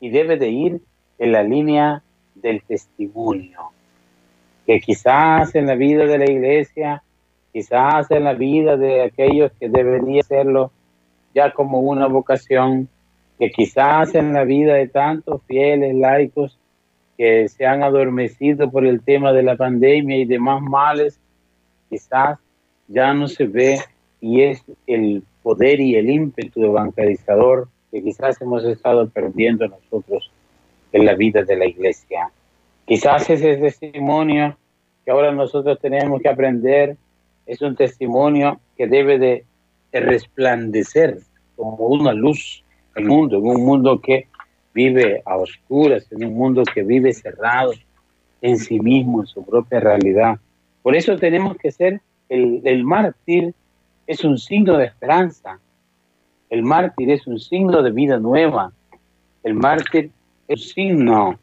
y 0.00 0.10
debe 0.10 0.36
de 0.36 0.48
ir 0.48 0.80
en 1.18 1.32
la 1.32 1.42
línea 1.42 2.02
del 2.34 2.62
testimonio, 2.62 3.70
que 4.66 4.80
quizás 4.80 5.54
en 5.54 5.66
la 5.66 5.74
vida 5.74 6.04
de 6.06 6.18
la 6.18 6.30
iglesia, 6.30 7.02
quizás 7.52 8.10
en 8.10 8.24
la 8.24 8.34
vida 8.34 8.76
de 8.76 9.02
aquellos 9.02 9.50
que 9.58 9.68
deberían 9.68 10.20
hacerlo 10.20 10.70
ya 11.34 11.52
como 11.52 11.80
una 11.80 12.06
vocación, 12.06 12.88
que 13.38 13.50
quizás 13.50 14.14
en 14.14 14.32
la 14.32 14.44
vida 14.44 14.74
de 14.74 14.88
tantos 14.88 15.42
fieles 15.44 15.94
laicos 15.94 16.58
que 17.16 17.48
se 17.48 17.66
han 17.66 17.82
adormecido 17.82 18.70
por 18.70 18.86
el 18.86 19.02
tema 19.02 19.32
de 19.32 19.42
la 19.42 19.56
pandemia 19.56 20.16
y 20.18 20.24
demás 20.24 20.62
males, 20.62 21.18
quizás 21.90 22.38
ya 22.86 23.12
no 23.12 23.26
se 23.26 23.44
ve 23.44 23.78
y 24.20 24.42
es 24.42 24.62
el 24.86 25.22
poder 25.42 25.80
y 25.80 25.96
el 25.96 26.10
ímpetu 26.10 26.64
evangelizador 26.64 27.68
que 27.90 28.02
quizás 28.02 28.40
hemos 28.40 28.64
estado 28.64 29.08
perdiendo 29.08 29.66
nosotros 29.68 30.30
en 30.92 31.06
la 31.06 31.14
vida 31.14 31.42
de 31.42 31.56
la 31.56 31.66
iglesia. 31.66 32.30
Quizás 32.86 33.28
ese 33.30 33.56
testimonio 33.56 34.56
que 35.04 35.10
ahora 35.10 35.32
nosotros 35.32 35.78
tenemos 35.80 36.20
que 36.20 36.28
aprender 36.28 36.96
es 37.46 37.62
un 37.62 37.76
testimonio 37.76 38.60
que 38.76 38.86
debe 38.86 39.18
de 39.18 39.44
resplandecer 39.92 41.18
como 41.56 41.86
una 41.86 42.12
luz 42.12 42.62
el 42.94 43.06
mundo, 43.06 43.38
en 43.38 43.46
un 43.46 43.64
mundo 43.64 44.00
que 44.00 44.26
vive 44.74 45.22
a 45.24 45.36
oscuras, 45.36 46.10
en 46.12 46.24
un 46.26 46.34
mundo 46.34 46.62
que 46.62 46.82
vive 46.82 47.12
cerrado 47.12 47.72
en 48.42 48.58
sí 48.58 48.80
mismo, 48.80 49.20
en 49.20 49.26
su 49.26 49.44
propia 49.44 49.80
realidad. 49.80 50.38
Por 50.82 50.94
eso 50.94 51.16
tenemos 51.16 51.56
que 51.56 51.70
ser, 51.70 52.00
el 52.28 52.84
mártir 52.84 53.54
es 54.08 54.24
un 54.24 54.38
signo 54.38 54.78
de 54.78 54.86
esperanza, 54.86 55.60
el 56.48 56.62
mártir 56.62 57.10
es 57.10 57.26
un 57.26 57.38
signo 57.38 57.82
de 57.82 57.90
vida 57.90 58.18
nueva, 58.18 58.72
el 59.44 59.52
mártir 59.52 60.10
es 60.48 60.62
un 60.62 60.68
signo 60.68 61.38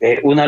de 0.00 0.18
una, 0.24 0.46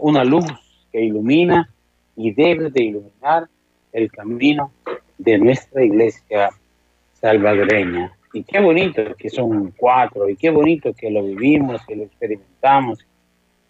una 0.00 0.24
luz 0.24 0.46
que 0.90 1.04
ilumina 1.04 1.68
y 2.16 2.32
debe 2.32 2.70
de 2.70 2.84
iluminar 2.84 3.48
el 3.92 4.10
camino 4.10 4.72
de 5.18 5.38
nuestra 5.38 5.84
iglesia 5.84 6.48
salvadoreña. 7.20 8.16
Y 8.32 8.42
qué 8.42 8.58
bonito 8.58 9.14
que 9.18 9.28
son 9.28 9.74
cuatro, 9.76 10.26
y 10.26 10.36
qué 10.36 10.48
bonito 10.48 10.94
que 10.94 11.10
lo 11.10 11.22
vivimos, 11.22 11.84
que 11.86 11.96
lo 11.96 12.04
experimentamos, 12.04 12.98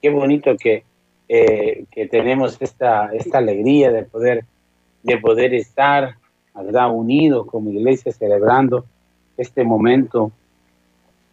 qué 0.00 0.10
bonito 0.10 0.56
que, 0.56 0.84
eh, 1.28 1.84
que 1.90 2.06
tenemos 2.06 2.62
esta, 2.62 3.10
esta 3.12 3.38
alegría 3.38 3.90
de 3.90 4.04
poder, 4.04 4.44
de 5.02 5.18
poder 5.18 5.52
estar 5.52 6.19
¿verdad? 6.54 6.90
unidos 6.92 7.46
como 7.46 7.70
iglesia 7.70 8.12
celebrando 8.12 8.84
este 9.36 9.64
momento 9.64 10.32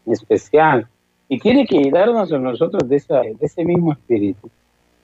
especial. 0.05 0.88
Y 1.27 1.39
tiene 1.39 1.65
que 1.65 1.79
ayudarnos 1.79 2.31
a 2.31 2.38
nosotros 2.38 2.88
de, 2.88 2.97
de 2.97 3.45
ese 3.45 3.65
mismo 3.65 3.93
espíritu. 3.93 4.50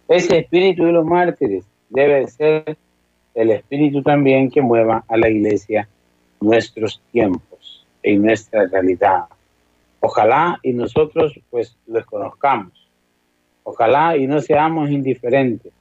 Ese 0.08 0.39
espíritu 0.39 0.86
de 0.86 0.93
los 0.93 1.05
mártires 1.05 1.65
debe 1.89 2.27
ser 2.27 2.77
el 3.34 3.51
espíritu 3.51 4.01
también 4.01 4.50
que 4.50 4.62
mueva 4.62 5.03
a 5.08 5.17
la 5.17 5.29
iglesia 5.29 5.88
nuestros 6.39 7.01
tiempos 7.12 7.86
en 8.01 8.22
nuestra 8.22 8.67
realidad. 8.67 9.25
Ojalá 10.00 10.60
y 10.62 10.74
nosotros 10.74 11.39
pues 11.50 11.77
los 11.88 12.05
conozcamos. 12.05 12.74
Ojalá 13.63 14.17
y 14.17 14.27
no 14.27 14.41
seamos 14.41 14.89
indiferentes 14.89 15.72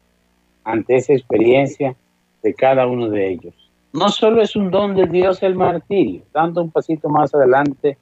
ante 0.65 0.97
esa 0.97 1.13
experiencia 1.13 1.97
de 2.43 2.55
cada 2.55 2.87
uno 2.87 3.09
de 3.09 3.31
ellos. 3.31 3.55
No 3.93 4.09
solo 4.09 4.41
es 4.41 4.57
un 4.57 4.71
don 4.71 4.95
de 4.95 5.07
Dios 5.07 5.43
el 5.43 5.55
martirio, 5.55 6.23
dando 6.33 6.63
un 6.63 6.71
pasito 6.71 7.11
más 7.11 7.35
adelante 7.35 7.99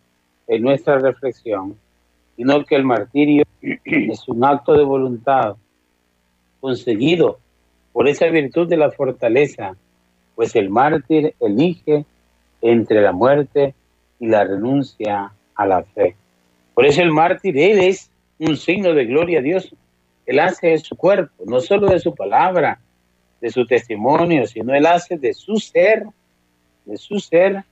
en 0.47 0.63
nuestra 0.63 0.99
reflexión, 0.99 1.77
sino 2.37 2.65
que 2.65 2.77
el 2.77 2.85
martirio 2.85 3.45
es 3.85 4.29
un 4.29 4.45
acto 4.45 4.75
de 4.75 4.85
voluntad 4.85 5.57
conseguido 6.61 7.39
por 7.93 8.07
esa 8.07 8.27
virtud 8.27 8.69
de 8.69 8.77
la 8.77 8.93
fortaleza, 8.93 9.75
pues 10.37 10.55
el 10.55 10.71
mártir 10.71 11.35
elige 11.41 12.05
entre 12.63 13.01
la 13.01 13.13
muerte 13.13 13.75
y 14.21 14.29
la 14.29 14.45
renuncia 14.45 15.33
a 15.57 15.67
la 15.67 15.83
fe. 15.83 16.15
Por 16.75 16.87
eso 16.87 17.03
el 17.03 17.11
mártir, 17.11 17.59
él 17.59 17.81
es 17.81 18.11
un 18.39 18.57
signo 18.57 18.95
de 18.95 19.07
gloria 19.07 19.41
a 19.41 19.43
Dios. 19.43 19.75
Él 20.25 20.39
hace 20.39 20.69
de 20.69 20.79
su 20.79 20.97
cuerpo, 20.97 21.45
no 21.47 21.61
solo 21.61 21.89
de 21.89 21.99
su 21.99 22.15
palabra, 22.15 22.79
de 23.41 23.51
su 23.51 23.67
testimonio, 23.67 24.47
sino 24.47 24.75
él 24.75 24.87
hace 24.87 25.17
de 25.17 25.33
su 25.35 25.57
ser, 25.57 26.07
de 26.85 26.97
su 26.97 27.19
ser, 27.21 27.65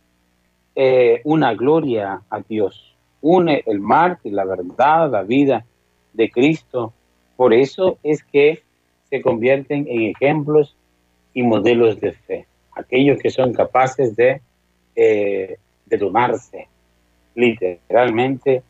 eh, 0.75 1.20
una 1.25 1.54
gloria 1.54 2.22
a 2.30 2.40
Dios. 2.40 2.96
Une 3.20 3.62
el 3.66 3.80
mártir, 3.80 4.32
la 4.32 4.44
verdad, 4.44 5.10
la 5.10 5.22
vida 5.22 5.64
de 6.12 6.30
Cristo. 6.30 6.92
Por 7.37 7.52
eso 7.52 7.98
es 8.02 8.22
que 8.22 8.62
se 9.10 9.20
convierten 9.20 9.87
en 9.88 10.02
ejemplos 10.02 10.76
y 11.34 11.42
modelos 11.42 12.00
de 12.00 12.12
fe. 12.12 12.46
Aquellos 12.72 13.18
que 13.18 13.30
son 13.30 13.52
capaces 13.52 14.14
de 14.14 14.40
eh, 14.94 15.58
de 15.88 15.98
tomarse 15.98 16.68
literalmente 17.34 18.62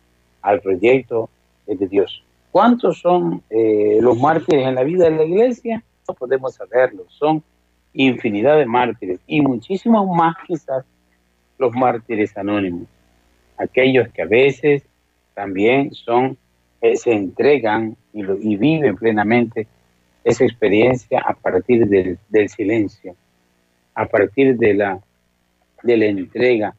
al 0.43 0.61
proyecto 0.61 1.31
de 1.67 1.89
Dios. 1.89 2.23
¿Cuántos 2.51 3.01
son 3.01 3.43
eh, 3.51 3.99
los 4.01 4.19
mártires 4.19 4.67
en 4.67 4.75
la 4.75 4.83
vida 4.83 5.05
de 5.05 5.17
la 5.17 5.25
iglesia? 5.25 5.83
No 6.09 6.15
podemos 6.15 6.55
saberlo, 6.55 7.05
son 7.09 7.43
infinidad 7.93 8.57
de 8.57 8.65
mártires 8.65 9.21
y 9.27 9.43
muchísimos 9.43 10.09
más 10.09 10.37
quizás 10.47 10.85
los 11.59 11.73
mártires 11.75 12.35
anónimos, 12.37 12.89
aquellos 13.59 14.09
que 14.09 14.23
a 14.23 14.27
veces 14.27 14.85
también 15.35 15.93
son, 15.93 16.39
eh, 16.81 16.97
se 16.97 17.13
entregan 17.13 17.97
y, 18.15 18.23
viven 18.57 18.97
plenamente 18.97 19.67
esa 20.25 20.45
experiencia 20.45 21.21
a 21.21 21.35
partir 21.35 21.87
del, 21.87 22.49
silencio, 22.49 23.15
a 23.95 24.07
partir 24.07 24.57
de 24.57 24.75
la, 24.75 25.01
entrega 25.85 26.75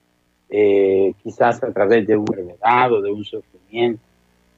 eh, 0.49 1.13
quizás 1.21 1.63
a 1.63 1.71
través 1.71 2.07
de 2.07 2.17
un 2.17 2.25
enfermedad 2.27 2.91
o 2.93 3.01
de 3.01 3.11
un 3.11 3.23
sufrimiento, 3.23 4.01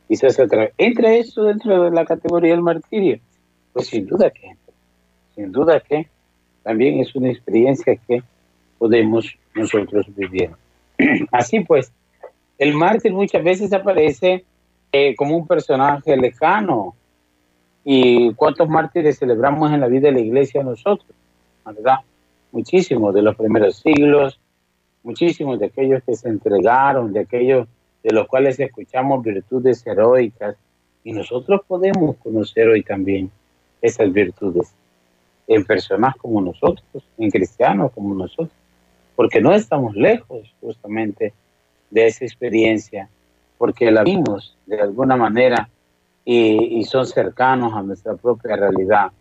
quizás 0.07 0.39
a 0.39 0.47
través... 0.47 0.73
¿Entra 0.77 1.13
eso 1.13 1.43
dentro 1.43 1.83
de 1.83 1.91
la 1.91 2.05
categoría 2.05 2.51
del 2.51 2.61
martirio? 2.61 3.19
Pues 3.73 3.87
sin 3.87 4.05
duda 4.05 4.29
que 4.29 4.55
sin 5.35 5.51
duda 5.51 5.79
que 5.79 6.07
también 6.63 6.99
es 6.99 7.15
una 7.15 7.29
experiencia 7.29 7.95
que 7.95 8.23
podemos 8.77 9.35
nosotros 9.55 10.05
vivir. 10.15 10.51
Así 11.31 11.61
pues, 11.61 11.91
el 12.57 12.73
mártir 12.73 13.13
muchas 13.13 13.43
veces 13.43 13.73
aparece 13.73 14.45
eh, 14.91 15.15
como 15.15 15.37
un 15.37 15.47
personaje 15.47 16.15
lejano. 16.17 16.95
¿Y 17.83 18.33
cuántos 18.35 18.69
mártires 18.69 19.17
celebramos 19.17 19.71
en 19.71 19.79
la 19.79 19.87
vida 19.87 20.09
de 20.09 20.13
la 20.13 20.19
iglesia 20.19 20.63
nosotros? 20.63 21.09
¿Verdad? 21.65 21.97
Muchísimos 22.51 23.13
de 23.13 23.23
los 23.23 23.35
primeros 23.35 23.77
siglos, 23.77 24.39
muchísimos 25.03 25.59
de 25.59 25.67
aquellos 25.67 26.03
que 26.03 26.15
se 26.15 26.29
entregaron, 26.29 27.13
de 27.13 27.21
aquellos 27.21 27.67
de 28.03 28.13
los 28.13 28.27
cuales 28.27 28.59
escuchamos 28.59 29.23
virtudes 29.23 29.85
heroicas, 29.87 30.55
y 31.03 31.13
nosotros 31.13 31.61
podemos 31.67 32.17
conocer 32.17 32.67
hoy 32.67 32.83
también 32.83 33.31
esas 33.81 34.11
virtudes. 34.13 34.73
En 35.47 35.65
personas 35.65 36.15
como 36.15 36.41
nosotros, 36.41 37.03
en 37.17 37.29
cristianos 37.29 37.91
como 37.93 38.13
nosotros, 38.13 38.55
porque 39.15 39.41
no 39.41 39.53
estamos 39.53 39.95
lejos 39.95 40.53
justamente 40.61 41.33
de 41.89 42.07
esa 42.07 42.25
experiencia, 42.25 43.09
porque 43.57 43.91
la 43.91 44.03
vimos 44.03 44.57
de 44.65 44.81
alguna 44.81 45.15
manera 45.15 45.69
y, 46.25 46.83
son 46.85 47.05
cercanos 47.05 47.73
a 47.73 47.81
nuestra 47.81 48.15
propia 48.15 48.55
realidad. 48.55 49.11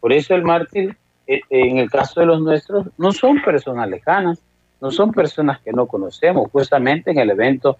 Por 0.00 0.12
eso 0.12 0.34
el 0.34 0.42
mártir, 0.42 0.96
eh, 1.26 1.40
en 1.50 1.78
el 1.78 1.90
caso 1.90 2.20
de 2.20 2.26
los 2.26 2.40
nuestros, 2.40 2.86
no 2.98 3.12
son 3.12 3.42
personas 3.42 3.88
lejanas, 3.88 4.40
no 4.80 4.90
son 4.90 5.12
personas 5.12 5.60
que 5.60 5.72
no 5.72 5.86
conocemos. 5.86 6.50
Justamente 6.50 7.10
en 7.10 7.18
el 7.18 7.30
evento 7.30 7.78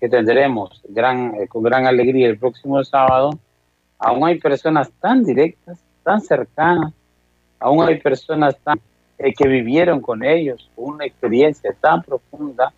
que 0.00 0.08
tendremos 0.08 0.82
gran, 0.88 1.34
eh, 1.34 1.46
con 1.46 1.62
gran 1.62 1.86
alegría 1.86 2.28
el 2.28 2.38
próximo 2.38 2.82
sábado, 2.84 3.38
aún 3.98 4.26
hay 4.26 4.38
personas 4.38 4.90
tan 5.00 5.24
directas, 5.24 5.78
tan 6.02 6.20
cercanas, 6.20 6.92
aún 7.60 7.86
hay 7.86 8.00
personas 8.00 8.58
tan, 8.58 8.80
eh, 9.18 9.32
que 9.34 9.46
vivieron 9.46 10.00
con 10.00 10.24
ellos 10.24 10.70
una 10.76 11.04
experiencia 11.04 11.74
tan 11.78 12.02
profunda 12.02 12.72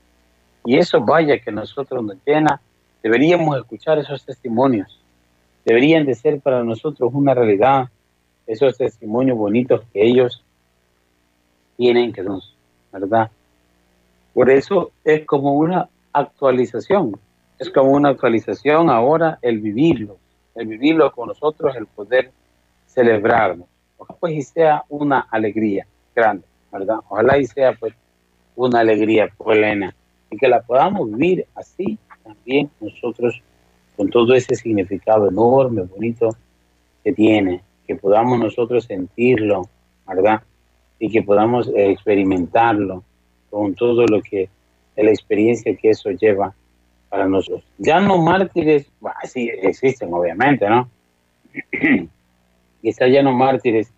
y 0.65 0.77
eso 0.77 1.01
vaya 1.01 1.39
que 1.39 1.51
nosotros 1.51 2.05
nos 2.05 2.17
llena. 2.27 2.61
Deberíamos 3.03 3.57
escuchar 3.57 3.99
esos 3.99 4.25
testimonios. 4.25 5.01
Deberían 5.65 6.05
de 6.05 6.15
ser 6.15 6.41
para 6.41 6.63
nosotros 6.63 7.11
una 7.15 7.35
realidad 7.35 7.89
esos 8.47 8.77
testimonios 8.77 9.39
bonitos 9.39 9.83
que 9.93 10.05
ellos 10.05 10.45
tienen 11.77 12.13
que 12.13 12.23
nos, 12.23 12.55
¿verdad? 12.93 13.31
Por 14.35 14.51
eso 14.51 14.93
es 15.05 15.25
como 15.27 15.55
una 15.55 15.89
actualización, 16.13 17.19
es 17.59 17.71
como 17.71 17.93
una 17.93 18.11
actualización 18.11 18.91
ahora 18.91 19.39
el 19.43 19.61
vivirlo, 19.61 20.19
el 20.55 20.67
vivirlo 20.67 21.13
con 21.13 21.29
nosotros, 21.29 21.75
el 21.77 21.87
poder 21.87 22.33
celebrarnos. 22.87 23.72
Pues 24.21 24.35
y 24.35 24.43
sea 24.43 24.85
una 24.89 25.21
alegría 25.31 25.87
grande, 26.15 26.45
¿verdad? 26.71 26.97
Ojalá 27.09 27.39
y 27.39 27.47
sea 27.47 27.75
pues 27.75 27.95
una 28.57 28.81
alegría 28.81 29.29
plena 29.29 29.95
y 30.31 30.37
que 30.37 30.49
la 30.49 30.63
podamos 30.63 31.11
vivir 31.11 31.47
así 31.55 31.99
también 32.23 32.71
nosotros 32.81 33.43
con 33.97 34.09
todo 34.11 34.35
ese 34.35 34.55
significado 34.55 35.29
enorme, 35.29 35.83
bonito 35.83 36.37
que 37.05 37.13
tiene, 37.13 37.63
que 37.87 37.97
podamos 37.97 38.39
nosotros 38.39 38.85
sentirlo, 38.85 39.69
¿verdad? 40.07 40.43
Y 40.99 41.11
que 41.11 41.23
podamos 41.23 41.71
experimentarlo 41.75 43.03
con 43.51 43.75
todo 43.75 44.07
lo 44.07 44.23
que, 44.23 44.49
la 44.97 45.11
experiencia 45.11 45.77
que 45.77 45.91
eso 45.91 46.11
lleva 46.11 46.55
para 47.09 47.27
nosotros. 47.27 47.65
Ya 47.79 48.01
no 48.01 48.19
mártires, 48.19 48.91
sí 49.25 49.51
existen 49.63 50.13
obviamente, 50.13 50.69
¿no? 50.69 50.89
Quizás 52.83 53.11
ya 53.11 53.23
no 53.23 53.33
mártires, 53.33 53.93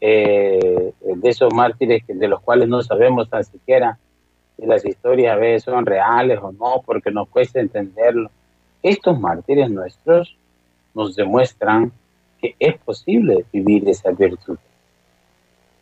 eh, 0.00 0.92
de 1.00 1.28
esos 1.28 1.54
mártires 1.54 2.02
de 2.06 2.28
los 2.28 2.40
cuales 2.40 2.68
no 2.68 2.82
sabemos 2.82 3.30
tan 3.30 3.44
siquiera 3.44 3.98
si 4.56 4.66
las 4.66 4.84
historias 4.84 5.34
a 5.34 5.38
veces 5.38 5.62
son 5.62 5.86
reales 5.86 6.38
o 6.42 6.52
no, 6.52 6.82
porque 6.84 7.10
nos 7.10 7.28
cuesta 7.28 7.60
entenderlo. 7.60 8.30
Estos 8.82 9.18
mártires 9.18 9.70
nuestros 9.70 10.36
nos 10.94 11.14
demuestran 11.14 11.92
que 12.40 12.54
es 12.58 12.76
posible 12.78 13.44
vivir 13.52 13.88
esa 13.88 14.10
virtud, 14.10 14.58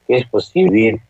que 0.06 0.16
es 0.16 0.26
posible 0.26 0.70
vivir 0.70 1.00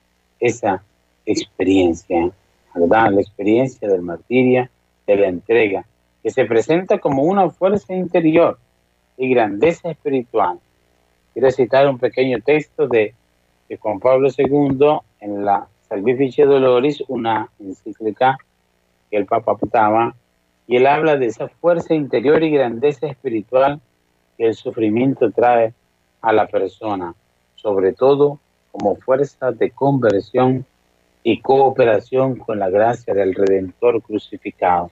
esa 0.40 0.82
experiencia, 1.24 2.30
¿verdad? 2.74 3.12
La 3.12 3.20
experiencia 3.20 3.88
del 3.88 4.02
martirio, 4.02 4.68
de 5.06 5.16
la 5.16 5.28
entrega, 5.28 5.84
que 6.22 6.30
se 6.30 6.44
presenta 6.44 6.98
como 6.98 7.22
una 7.22 7.50
fuerza 7.50 7.94
interior 7.94 8.58
y 9.16 9.28
grandeza 9.30 9.90
espiritual. 9.90 10.58
Quiero 11.36 11.50
citar 11.50 11.86
un 11.86 11.98
pequeño 11.98 12.38
texto 12.40 12.88
de, 12.88 13.12
de 13.68 13.76
Juan 13.76 14.00
Pablo 14.00 14.30
II 14.34 15.00
en 15.20 15.44
la 15.44 15.66
Salvifice 15.86 16.46
Doloris, 16.46 17.04
una 17.08 17.50
encíclica 17.60 18.38
que 19.10 19.18
el 19.18 19.26
Papa 19.26 19.52
apuntaba, 19.52 20.14
y 20.66 20.76
él 20.76 20.86
habla 20.86 21.18
de 21.18 21.26
esa 21.26 21.48
fuerza 21.48 21.92
interior 21.92 22.42
y 22.42 22.52
grandeza 22.52 23.08
espiritual 23.08 23.82
que 24.38 24.46
el 24.46 24.54
sufrimiento 24.54 25.30
trae 25.30 25.74
a 26.22 26.32
la 26.32 26.46
persona, 26.46 27.14
sobre 27.56 27.92
todo 27.92 28.40
como 28.72 28.96
fuerza 28.96 29.52
de 29.52 29.72
conversión 29.72 30.64
y 31.22 31.42
cooperación 31.42 32.36
con 32.36 32.58
la 32.58 32.70
gracia 32.70 33.12
del 33.12 33.34
Redentor 33.34 34.00
crucificado. 34.00 34.90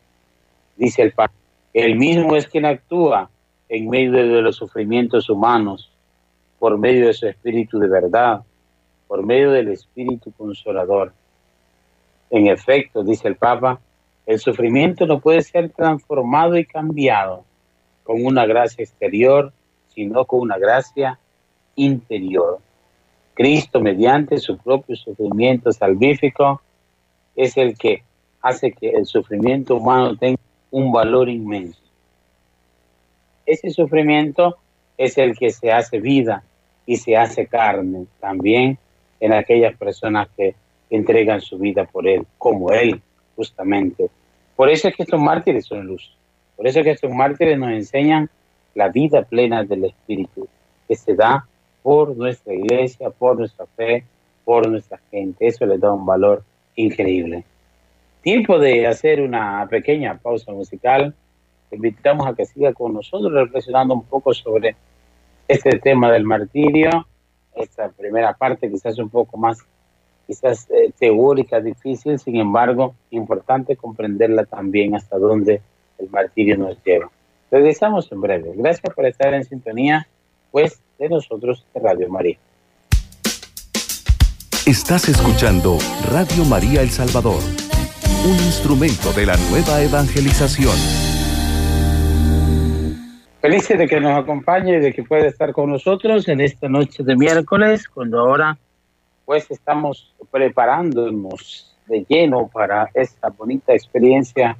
Dice 0.76 1.00
el 1.00 1.12
Papa, 1.12 1.32
él 1.72 1.96
mismo 1.96 2.36
es 2.36 2.46
quien 2.46 2.66
actúa 2.66 3.30
en 3.70 3.88
medio 3.88 4.12
de 4.12 4.42
los 4.42 4.56
sufrimientos 4.56 5.30
humanos, 5.30 5.90
por 6.64 6.78
medio 6.78 7.08
de 7.08 7.12
su 7.12 7.26
espíritu 7.26 7.78
de 7.78 7.88
verdad, 7.88 8.40
por 9.06 9.22
medio 9.22 9.50
del 9.50 9.68
espíritu 9.68 10.32
consolador. 10.32 11.12
En 12.30 12.46
efecto, 12.46 13.04
dice 13.04 13.28
el 13.28 13.36
Papa, 13.36 13.78
el 14.24 14.38
sufrimiento 14.38 15.04
no 15.04 15.20
puede 15.20 15.42
ser 15.42 15.68
transformado 15.68 16.56
y 16.56 16.64
cambiado 16.64 17.44
con 18.02 18.24
una 18.24 18.46
gracia 18.46 18.82
exterior, 18.82 19.52
sino 19.88 20.24
con 20.24 20.40
una 20.40 20.56
gracia 20.56 21.18
interior. 21.76 22.60
Cristo, 23.34 23.82
mediante 23.82 24.38
su 24.38 24.56
propio 24.56 24.96
sufrimiento 24.96 25.70
salvífico, 25.70 26.62
es 27.36 27.58
el 27.58 27.76
que 27.76 28.04
hace 28.40 28.72
que 28.72 28.88
el 28.88 29.04
sufrimiento 29.04 29.76
humano 29.76 30.16
tenga 30.16 30.40
un 30.70 30.90
valor 30.90 31.28
inmenso. 31.28 31.82
Ese 33.44 33.68
sufrimiento 33.68 34.56
es 34.96 35.18
el 35.18 35.36
que 35.36 35.50
se 35.50 35.70
hace 35.70 36.00
vida 36.00 36.42
y 36.86 36.96
se 36.96 37.16
hace 37.16 37.46
carne 37.46 38.06
también 38.20 38.78
en 39.20 39.32
aquellas 39.32 39.76
personas 39.76 40.28
que 40.36 40.54
entregan 40.90 41.40
su 41.40 41.58
vida 41.58 41.84
por 41.84 42.06
Él, 42.06 42.26
como 42.38 42.70
Él, 42.70 43.00
justamente. 43.36 44.10
Por 44.56 44.68
eso 44.70 44.88
es 44.88 44.96
que 44.96 45.02
estos 45.02 45.20
mártires 45.20 45.66
son 45.66 45.86
luz. 45.86 46.16
Por 46.56 46.66
eso 46.66 46.80
es 46.80 46.84
que 46.84 46.92
estos 46.92 47.10
mártires 47.10 47.58
nos 47.58 47.70
enseñan 47.70 48.30
la 48.74 48.88
vida 48.88 49.22
plena 49.22 49.64
del 49.64 49.86
Espíritu, 49.86 50.48
que 50.86 50.94
se 50.94 51.14
da 51.14 51.46
por 51.82 52.16
nuestra 52.16 52.54
iglesia, 52.54 53.10
por 53.10 53.38
nuestra 53.38 53.66
fe, 53.76 54.04
por 54.44 54.68
nuestra 54.68 54.98
gente. 55.10 55.46
Eso 55.46 55.66
le 55.66 55.78
da 55.78 55.92
un 55.92 56.06
valor 56.06 56.44
increíble. 56.76 57.44
Tiempo 58.22 58.58
de 58.58 58.86
hacer 58.86 59.20
una 59.20 59.66
pequeña 59.68 60.18
pausa 60.18 60.52
musical. 60.52 61.14
invitamos 61.70 62.26
a 62.26 62.34
que 62.34 62.46
siga 62.46 62.72
con 62.72 62.94
nosotros 62.94 63.32
reflexionando 63.32 63.94
un 63.94 64.04
poco 64.04 64.32
sobre 64.32 64.76
este 65.48 65.78
tema 65.78 66.10
del 66.10 66.24
martirio. 66.24 67.06
Esta 67.54 67.88
primera 67.90 68.34
parte 68.34 68.70
quizás 68.70 68.98
un 68.98 69.08
poco 69.08 69.36
más 69.36 69.58
quizás 70.26 70.66
eh, 70.70 70.92
teórica, 70.98 71.60
difícil, 71.60 72.18
sin 72.18 72.36
embargo, 72.36 72.94
importante 73.10 73.76
comprenderla 73.76 74.44
también 74.44 74.94
hasta 74.94 75.18
dónde 75.18 75.60
el 75.98 76.10
martirio 76.10 76.56
nos 76.56 76.82
lleva. 76.82 77.10
Regresamos 77.50 78.10
en 78.10 78.20
breve. 78.20 78.52
Gracias 78.56 78.92
por 78.94 79.06
estar 79.06 79.34
en 79.34 79.44
sintonía 79.44 80.08
pues 80.50 80.80
de 80.98 81.08
nosotros 81.08 81.66
Radio 81.74 82.08
María. 82.08 82.38
Estás 84.66 85.08
escuchando 85.08 85.76
Radio 86.10 86.44
María 86.46 86.80
El 86.80 86.90
Salvador, 86.90 87.42
un 88.24 88.36
instrumento 88.46 89.12
de 89.12 89.26
la 89.26 89.36
nueva 89.50 89.82
evangelización. 89.82 91.03
Felices 93.44 93.76
de 93.76 93.86
que 93.86 94.00
nos 94.00 94.18
acompañe 94.18 94.78
y 94.78 94.80
de 94.80 94.90
que 94.94 95.02
pueda 95.02 95.26
estar 95.26 95.52
con 95.52 95.68
nosotros 95.68 96.26
en 96.28 96.40
esta 96.40 96.66
noche 96.66 97.02
de 97.02 97.14
miércoles, 97.14 97.86
cuando 97.86 98.20
ahora 98.20 98.56
pues 99.26 99.50
estamos 99.50 100.14
preparándonos 100.30 101.76
de 101.86 102.06
lleno 102.08 102.48
para 102.48 102.88
esta 102.94 103.28
bonita 103.28 103.74
experiencia 103.74 104.56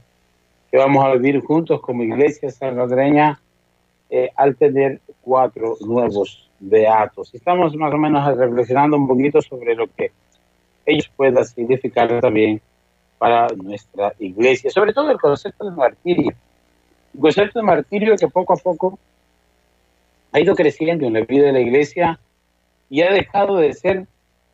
que 0.71 0.77
vamos 0.77 1.03
a 1.03 1.15
vivir 1.15 1.41
juntos 1.41 1.81
como 1.81 2.03
iglesia 2.03 2.51
salvadoreña 2.51 3.41
eh, 4.11 4.29
al 4.37 4.55
tener 4.55 5.01
cuatro 5.23 5.79
nuevos 5.81 6.51
beatos. 6.61 7.35
Estamos 7.35 7.75
más 7.77 7.95
o 7.95 7.97
menos 7.97 8.37
reflexionando 8.37 8.99
un 8.99 9.09
poquito 9.09 9.41
sobre 9.41 9.75
lo 9.75 9.87
que 9.87 10.13
ellos 10.85 11.11
puedan 11.17 11.47
significar 11.47 12.21
también 12.21 12.61
para 13.17 13.47
nuestra 13.57 14.13
iglesia, 14.19 14.71
sobre 14.71 14.93
todo 14.93 15.11
el 15.11 15.19
concepto 15.19 15.65
de 15.65 15.75
martirio. 15.75 16.35
El 17.15 17.21
concepto 17.21 17.61
de 17.61 17.65
martirio 17.65 18.17
que 18.17 18.29
poco 18.29 18.55
a 18.55 18.57
poco 18.57 18.99
ha 20.33 20.41
ido 20.41 20.55
creciendo 20.55 21.07
en 21.07 21.13
la 21.13 21.21
vida 21.21 21.47
de 21.47 21.53
la 21.53 21.61
iglesia 21.61 22.19
y 22.91 23.03
ha 23.03 23.13
dejado 23.13 23.57
de 23.57 23.73
ser, 23.73 24.07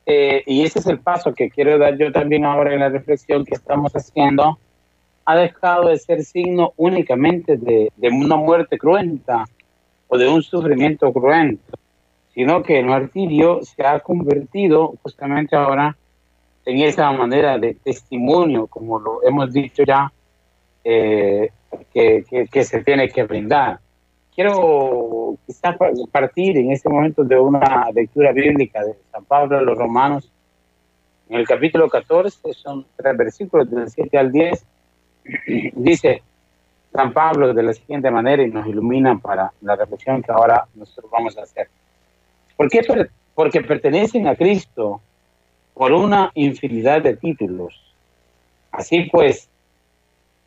eh, 0.04 0.42
y 0.46 0.62
ese 0.62 0.78
es 0.78 0.86
el 0.86 0.98
paso 1.00 1.34
que 1.34 1.50
quiero 1.50 1.78
dar 1.78 1.96
yo 1.96 2.12
también 2.12 2.44
ahora 2.44 2.74
en 2.74 2.80
la 2.80 2.90
reflexión 2.90 3.44
que 3.44 3.54
estamos 3.54 3.92
haciendo, 3.92 4.58
ha 5.24 5.36
dejado 5.36 5.88
de 5.88 5.98
ser 5.98 6.22
signo 6.22 6.72
únicamente 6.76 7.56
de, 7.56 7.90
una 8.10 8.36
muerte 8.36 8.76
cruenta 8.76 9.44
o 10.08 10.18
de 10.18 10.28
un 10.28 10.42
sufrimiento 10.42 11.12
cruento, 11.12 11.78
sino 12.34 12.62
que 12.62 12.80
el 12.80 12.86
martirio 12.86 13.60
se 13.62 13.86
ha 13.86 14.00
convertido 14.00 14.94
justamente 15.02 15.56
ahora 15.56 15.96
en 16.66 16.78
esa 16.80 17.10
manera 17.12 17.58
de 17.58 17.74
testimonio, 17.74 18.66
como 18.66 18.98
lo 18.98 19.22
hemos 19.22 19.52
dicho 19.52 19.82
ya, 19.82 20.12
eh, 20.84 21.50
que, 21.92 22.64
se 22.64 22.82
tiene 22.82 23.08
que 23.08 23.24
brindar. 23.24 23.80
quiero 24.34 25.36
quizás 25.46 25.76
partir 26.10 26.56
en 26.56 26.72
este 26.72 26.88
momento 26.88 27.24
de 27.24 27.38
una 27.38 27.90
lectura 27.92 28.32
bíblica 28.32 28.84
de 28.84 28.94
San 29.12 29.24
Pablo 29.24 29.58
de 29.58 29.64
los 29.64 29.76
Romanos. 29.76 30.30
En 31.28 31.38
el 31.38 31.46
capítulo 31.46 31.88
14, 31.88 32.52
son 32.54 32.86
tres 32.96 33.16
versículos 33.16 33.70
del 33.70 33.88
7 33.88 34.18
al 34.18 34.32
10, 34.32 34.66
dice 35.74 36.22
San 36.92 37.12
Pablo 37.12 37.54
de 37.54 37.62
la 37.62 37.72
siguiente 37.72 38.10
manera 38.10 38.42
y 38.42 38.50
nos 38.50 38.66
ilumina 38.66 39.16
para 39.18 39.52
la 39.60 39.76
reflexión 39.76 40.22
que 40.22 40.32
ahora 40.32 40.66
nosotros 40.74 41.10
vamos 41.10 41.38
a 41.38 41.42
hacer. 41.42 41.68
¿Por 42.56 42.68
qué? 42.68 42.82
Porque 43.34 43.60
pertenecen 43.60 44.26
a 44.26 44.34
Cristo 44.34 45.00
por 45.74 45.92
una 45.92 46.30
infinidad 46.34 47.02
de 47.02 47.16
títulos. 47.16 47.80
Así 48.72 49.08
pues, 49.10 49.49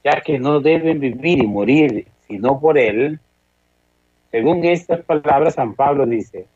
ya 0.03 0.21
que 0.21 0.39
no 0.39 0.59
deben 0.59 0.99
vivir 0.99 1.39
y 1.39 1.47
morir 1.47 2.07
sino 2.27 2.59
por 2.59 2.77
Él, 2.77 3.19
según 4.31 4.65
estas 4.65 5.01
palabras 5.01 5.55
San 5.55 5.75
Pablo 5.75 6.05
dice, 6.05 6.47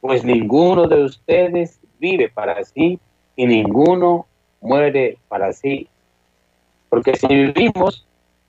pues 0.00 0.24
ninguno 0.24 0.88
de 0.88 1.04
ustedes 1.04 1.80
vive 1.98 2.28
para 2.28 2.64
sí 2.64 2.98
y 3.36 3.46
ninguno 3.46 4.26
muere 4.60 5.18
para 5.28 5.52
sí. 5.52 5.88
Porque 6.88 7.14
si 7.16 7.26
vivimos, 7.26 8.06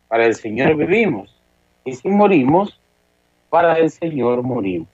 para 0.07 0.25
el 0.25 0.35
Señor 0.35 0.75
vivimos. 0.75 1.35
Y 1.83 1.93
si 1.93 2.09
morimos, 2.09 2.79
para 3.49 3.75
el 3.75 3.89
Señor 3.89 4.43
morimos. 4.43 4.89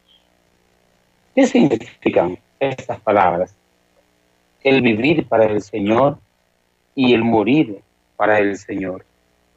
¿Qué 1.35 1.47
significan 1.47 2.37
estas 2.59 2.99
palabras? 2.99 3.55
El 4.63 4.81
vivir 4.81 5.27
para 5.27 5.45
el 5.45 5.61
Señor 5.61 6.19
y 6.95 7.13
el 7.13 7.23
morir 7.23 7.81
para 8.15 8.39
el 8.39 8.57
Señor. 8.57 9.05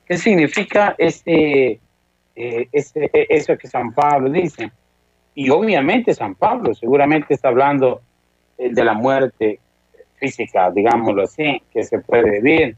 ¿Qué 0.06 0.16
significa 0.18 0.94
este, 0.98 1.80
eh, 2.36 2.68
este, 2.70 3.10
eso 3.12 3.58
que 3.58 3.66
San 3.66 3.92
Pablo 3.92 4.30
dice? 4.30 4.70
Y 5.34 5.50
obviamente 5.50 6.14
San 6.14 6.36
Pablo 6.36 6.74
seguramente 6.74 7.34
está 7.34 7.48
hablando 7.48 8.02
eh, 8.56 8.72
de 8.72 8.84
la 8.84 8.94
muerte 8.94 9.58
física, 10.14 10.70
digámoslo 10.70 11.24
así, 11.24 11.60
que 11.72 11.82
se 11.82 11.98
puede 11.98 12.40
vivir, 12.40 12.76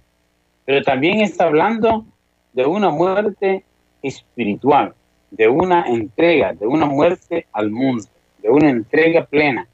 pero 0.65 0.83
también 0.83 1.21
está 1.21 1.45
hablando 1.45 2.07
de 2.55 2.65
una 2.65 2.89
muerte 2.89 3.63
espiritual, 4.03 4.95
de 5.31 5.49
una 5.49 5.87
entrega, 5.87 6.55
de 6.55 6.67
una 6.67 6.87
muerte 6.87 7.47
al 7.53 7.71
mundo, 7.71 8.05
de 8.39 8.49
una 8.49 8.71
entrega 8.71 9.27
plena. 9.27 9.69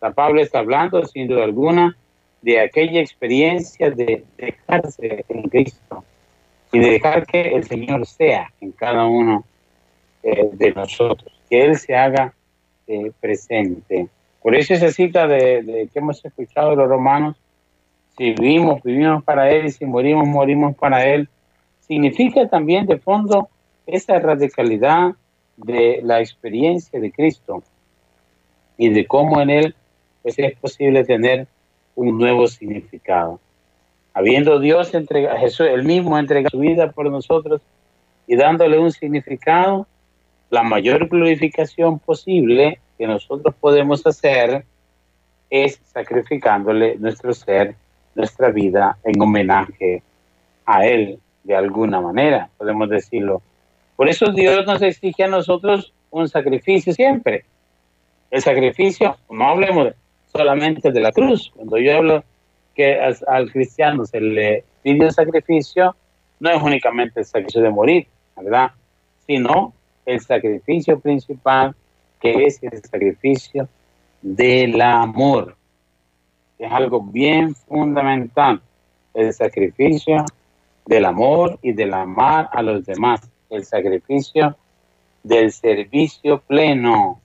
San 0.00 0.14
Pablo 0.14 0.40
está 0.40 0.58
hablando, 0.58 1.04
sin 1.06 1.28
duda 1.28 1.44
alguna, 1.44 1.96
de 2.42 2.58
aquella 2.58 3.00
experiencia 3.00 3.90
de 3.92 4.24
dejarse 4.36 5.24
en 5.28 5.42
Cristo 5.48 6.04
y 6.72 6.78
de 6.78 6.90
dejar 6.90 7.26
que 7.26 7.54
el 7.54 7.64
Señor 7.64 8.06
sea 8.06 8.50
en 8.60 8.72
cada 8.72 9.06
uno 9.06 9.44
eh, 10.22 10.48
de 10.52 10.72
nosotros, 10.72 11.32
que 11.48 11.62
Él 11.64 11.78
se 11.78 11.94
haga 11.94 12.32
eh, 12.86 13.12
presente. 13.20 14.08
Por 14.42 14.54
eso 14.54 14.74
esa 14.74 14.90
cita 14.90 15.26
de, 15.28 15.62
de, 15.62 15.88
que 15.88 15.98
hemos 15.98 16.24
escuchado 16.24 16.70
de 16.70 16.76
los 16.76 16.88
romanos, 16.88 17.36
si 18.16 18.32
vivimos, 18.32 18.82
vivimos 18.82 19.22
para 19.22 19.50
Él, 19.50 19.66
y 19.66 19.70
si 19.70 19.84
morimos, 19.84 20.26
morimos 20.26 20.74
para 20.76 21.06
Él, 21.06 21.28
significa 21.80 22.48
también 22.48 22.86
de 22.86 22.98
fondo 22.98 23.48
esa 23.86 24.18
radicalidad 24.18 25.12
de 25.56 26.00
la 26.02 26.20
experiencia 26.20 26.98
de 26.98 27.12
Cristo 27.12 27.62
y 28.78 28.88
de 28.88 29.06
cómo 29.06 29.40
en 29.40 29.50
Él 29.50 29.74
pues, 30.22 30.38
es 30.38 30.56
posible 30.58 31.04
tener 31.04 31.46
un 31.94 32.18
nuevo 32.18 32.46
significado. 32.46 33.40
Habiendo 34.14 34.58
Dios 34.58 34.92
entregado, 34.94 35.38
Jesús, 35.38 35.66
el 35.66 35.84
mismo 35.84 36.18
entregado 36.18 36.50
su 36.50 36.58
vida 36.58 36.90
por 36.92 37.10
nosotros 37.10 37.60
y 38.26 38.36
dándole 38.36 38.78
un 38.78 38.92
significado, 38.92 39.86
la 40.50 40.62
mayor 40.62 41.08
glorificación 41.08 41.98
posible 41.98 42.78
que 42.98 43.06
nosotros 43.06 43.54
podemos 43.58 44.06
hacer 44.06 44.64
es 45.48 45.80
sacrificándole 45.84 46.96
nuestro 46.98 47.32
ser, 47.32 47.74
nuestra 48.14 48.50
vida 48.50 48.98
en 49.04 49.20
homenaje 49.20 50.02
a 50.66 50.86
Él, 50.86 51.18
de 51.44 51.56
alguna 51.56 52.00
manera, 52.00 52.50
podemos 52.58 52.88
decirlo. 52.88 53.42
Por 53.96 54.08
eso 54.08 54.30
Dios 54.32 54.66
nos 54.66 54.82
exige 54.82 55.24
a 55.24 55.28
nosotros 55.28 55.92
un 56.10 56.28
sacrificio 56.28 56.92
siempre. 56.92 57.44
El 58.30 58.42
sacrificio, 58.42 59.16
no 59.30 59.48
hablemos 59.48 59.88
solamente 60.32 60.90
de 60.90 61.00
la 61.00 61.12
cruz. 61.12 61.50
Cuando 61.54 61.78
yo 61.78 61.96
hablo 61.96 62.24
que 62.74 62.98
al, 63.00 63.50
cristiano 63.50 64.04
se 64.04 64.20
le 64.20 64.64
pide 64.82 65.06
un 65.06 65.12
sacrificio, 65.12 65.94
no 66.40 66.50
es 66.50 66.62
únicamente 66.62 67.20
el 67.20 67.26
sacrificio 67.26 67.62
de 67.62 67.70
morir, 67.70 68.06
¿verdad? 68.36 68.72
Sino 69.26 69.72
el 70.06 70.20
sacrificio 70.20 70.98
principal, 70.98 71.74
que 72.20 72.46
es 72.46 72.62
el 72.62 72.82
sacrificio 72.82 73.68
del 74.20 74.80
amor. 74.80 75.56
Es 76.58 76.70
algo 76.70 77.00
bien 77.00 77.54
fundamental, 77.54 78.60
el 79.14 79.32
sacrificio 79.32 80.24
del 80.86 81.04
amor 81.04 81.58
y 81.62 81.72
del 81.72 81.94
amar 81.94 82.48
a 82.52 82.62
los 82.62 82.84
demás, 82.84 83.20
el 83.50 83.64
sacrificio 83.64 84.56
del 85.22 85.52
servicio 85.52 86.40
pleno. 86.40 87.20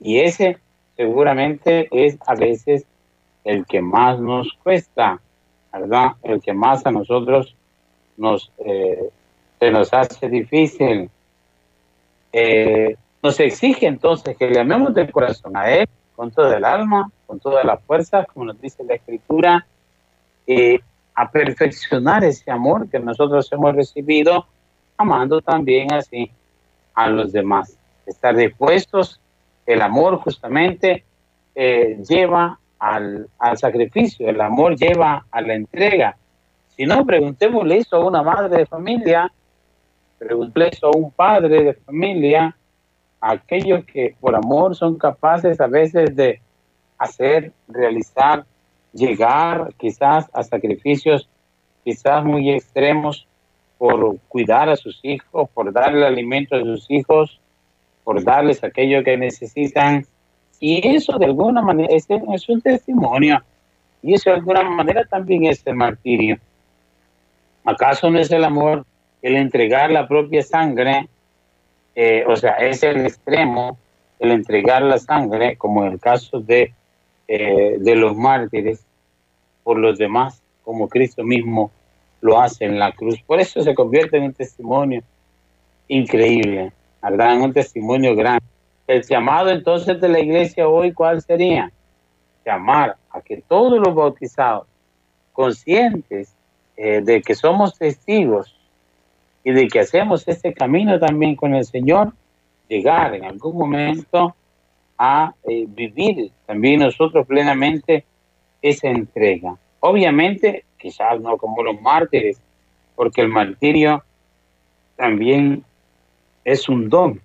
Y 0.00 0.20
ese 0.20 0.58
seguramente 0.96 1.88
es 1.90 2.18
a 2.26 2.34
veces 2.34 2.86
el 3.44 3.66
que 3.66 3.80
más 3.80 4.18
nos 4.18 4.48
cuesta, 4.62 5.20
¿verdad? 5.72 6.12
El 6.22 6.40
que 6.40 6.52
más 6.52 6.84
a 6.86 6.90
nosotros 6.90 7.54
nos, 8.16 8.50
eh, 8.58 9.10
se 9.58 9.70
nos 9.70 9.92
hace 9.92 10.28
difícil. 10.28 11.10
Eh, 12.32 12.96
nos 13.22 13.40
exige 13.40 13.86
entonces 13.86 14.36
que 14.36 14.48
le 14.48 14.60
amemos 14.60 14.94
del 14.94 15.10
corazón 15.12 15.56
a 15.56 15.70
Él, 15.70 15.88
con 16.16 16.30
toda 16.30 16.56
el 16.56 16.64
alma, 16.64 17.10
con 17.26 17.40
toda 17.40 17.64
la 17.64 17.76
fuerza, 17.78 18.24
como 18.24 18.46
nos 18.46 18.60
dice 18.60 18.84
la 18.84 18.94
Escritura, 18.94 19.66
eh, 20.46 20.80
a 21.14 21.30
perfeccionar 21.30 22.24
ese 22.24 22.50
amor 22.50 22.88
que 22.88 22.98
nosotros 22.98 23.50
hemos 23.52 23.74
recibido, 23.74 24.46
amando 24.96 25.40
también 25.40 25.92
así 25.92 26.30
a 26.94 27.08
los 27.08 27.32
demás. 27.32 27.76
Estar 28.06 28.36
dispuestos 28.36 29.20
el 29.66 29.80
amor 29.80 30.18
justamente 30.18 31.04
eh, 31.54 31.98
lleva 32.06 32.58
al, 32.78 33.28
sacrificio, 33.56 34.28
el 34.28 34.40
amor 34.40 34.76
lleva 34.76 35.26
a 35.30 35.40
la 35.40 35.54
entrega. 35.54 36.16
Si 36.76 36.84
no, 36.84 37.04
preguntémosle 37.04 37.78
eso 37.78 37.96
a 37.96 38.06
una 38.06 38.22
madre 38.22 38.58
de 38.58 38.66
familia, 38.66 39.32
preguntémosle 40.18 40.68
eso 40.68 40.86
a 40.88 40.96
un 40.96 41.10
padre 41.10 41.62
de 41.62 41.74
familia, 41.74 42.56
a 43.20 43.32
aquellos 43.32 43.84
que 43.84 44.14
por 44.20 44.34
amor 44.34 44.74
son 44.74 44.96
capaces 44.98 45.60
a 45.60 45.66
veces 45.66 46.14
de 46.14 46.40
hacer, 46.98 47.52
realizar, 47.68 48.44
llegar 48.92 49.72
quizás 49.76 50.28
a 50.32 50.42
sacrificios 50.42 51.28
quizás 51.84 52.24
muy 52.24 52.50
extremos 52.50 53.26
por 53.78 54.18
cuidar 54.28 54.68
a 54.70 54.76
sus 54.76 54.98
hijos, 55.02 55.48
por 55.52 55.72
darle 55.72 56.06
alimento 56.06 56.56
a 56.56 56.60
sus 56.60 56.86
hijos, 56.88 57.40
por 58.02 58.24
darles 58.24 58.64
aquello 58.64 59.04
que 59.04 59.16
necesitan. 59.16 60.06
Y 60.66 60.80
eso 60.96 61.18
de 61.18 61.26
alguna 61.26 61.60
manera 61.60 61.94
es, 61.94 62.06
es 62.08 62.48
un 62.48 62.62
testimonio. 62.62 63.38
Y 64.02 64.14
eso 64.14 64.30
de 64.30 64.36
alguna 64.36 64.62
manera 64.62 65.04
también 65.04 65.44
es 65.44 65.60
el 65.66 65.74
martirio. 65.74 66.38
¿Acaso 67.66 68.08
no 68.08 68.18
es 68.18 68.30
el 68.30 68.44
amor 68.44 68.86
el 69.20 69.36
entregar 69.36 69.90
la 69.90 70.08
propia 70.08 70.42
sangre? 70.42 71.06
Eh, 71.94 72.24
o 72.26 72.34
sea, 72.36 72.52
es 72.52 72.82
el 72.82 73.04
extremo, 73.04 73.76
el 74.18 74.30
entregar 74.30 74.80
la 74.80 74.96
sangre, 74.96 75.58
como 75.58 75.84
en 75.84 75.92
el 75.92 76.00
caso 76.00 76.40
de, 76.40 76.72
eh, 77.28 77.76
de 77.78 77.94
los 77.94 78.16
mártires, 78.16 78.86
por 79.64 79.78
los 79.78 79.98
demás, 79.98 80.40
como 80.64 80.88
Cristo 80.88 81.24
mismo 81.24 81.72
lo 82.22 82.40
hace 82.40 82.64
en 82.64 82.78
la 82.78 82.92
cruz. 82.92 83.20
Por 83.26 83.38
eso 83.38 83.60
se 83.60 83.74
convierte 83.74 84.16
en 84.16 84.22
un 84.22 84.32
testimonio 84.32 85.02
increíble. 85.88 86.72
¿verdad? 87.02 87.38
un 87.38 87.52
testimonio 87.52 88.16
grande. 88.16 88.53
El 88.86 89.02
llamado 89.02 89.50
entonces 89.50 90.00
de 90.00 90.08
la 90.08 90.20
iglesia 90.20 90.68
hoy, 90.68 90.92
¿cuál 90.92 91.22
sería? 91.22 91.72
Llamar 92.44 92.96
a 93.10 93.20
que 93.22 93.42
todos 93.48 93.80
los 93.80 93.94
bautizados, 93.94 94.66
conscientes 95.32 96.34
eh, 96.76 97.00
de 97.00 97.22
que 97.22 97.34
somos 97.34 97.78
testigos 97.78 98.54
y 99.42 99.52
de 99.52 99.68
que 99.68 99.80
hacemos 99.80 100.28
este 100.28 100.52
camino 100.52 100.98
también 100.98 101.34
con 101.34 101.54
el 101.54 101.64
Señor, 101.64 102.12
llegar 102.68 103.14
en 103.14 103.24
algún 103.24 103.56
momento 103.56 104.34
a 104.98 105.34
eh, 105.44 105.64
vivir 105.68 106.30
también 106.46 106.80
nosotros 106.80 107.26
plenamente 107.26 108.04
esa 108.60 108.88
entrega. 108.88 109.56
Obviamente, 109.80 110.64
quizás 110.78 111.20
no 111.20 111.36
como 111.36 111.62
los 111.62 111.80
mártires, 111.80 112.40
porque 112.96 113.22
el 113.22 113.28
martirio 113.28 114.02
también 114.96 115.64
es 116.44 116.68
un 116.68 116.88
don. 116.88 117.20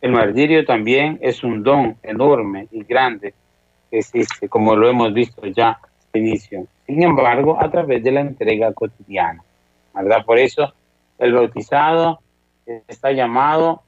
El 0.00 0.12
martirio 0.12 0.64
también 0.64 1.18
es 1.20 1.44
un 1.44 1.62
don 1.62 1.96
enorme 2.02 2.68
y 2.70 2.84
grande 2.84 3.34
que 3.90 3.98
existe, 3.98 4.48
como 4.48 4.74
lo 4.74 4.88
hemos 4.88 5.12
visto 5.12 5.46
ya 5.46 5.78
al 6.12 6.20
inicio. 6.20 6.66
Sin 6.86 7.02
embargo, 7.02 7.60
a 7.60 7.70
través 7.70 8.02
de 8.02 8.12
la 8.12 8.20
entrega 8.20 8.72
cotidiana, 8.72 9.42
¿verdad? 9.94 10.24
Por 10.24 10.38
eso 10.38 10.72
el 11.18 11.34
bautizado 11.34 12.20
está 12.88 13.12
llamado 13.12 13.82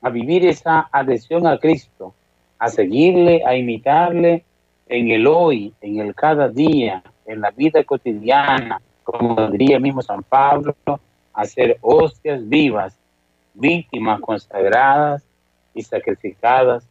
a 0.00 0.10
vivir 0.10 0.44
esa 0.44 0.88
adhesión 0.90 1.46
a 1.46 1.58
Cristo, 1.58 2.14
a 2.58 2.68
seguirle, 2.68 3.42
a 3.46 3.54
imitarle 3.54 4.44
en 4.88 5.10
el 5.10 5.26
hoy, 5.26 5.72
en 5.80 6.00
el 6.00 6.14
cada 6.14 6.48
día, 6.48 7.02
en 7.26 7.40
la 7.40 7.50
vida 7.50 7.84
cotidiana, 7.84 8.80
como 9.04 9.48
diría 9.48 9.78
mismo 9.78 10.02
San 10.02 10.22
Pablo, 10.22 10.74
a 11.32 11.44
ser 11.44 11.78
hostias 11.80 12.48
vivas, 12.48 12.98
víctimas 13.54 14.20
consagradas 14.20 15.22
y 15.74 15.82
sacrificadas 15.82 16.86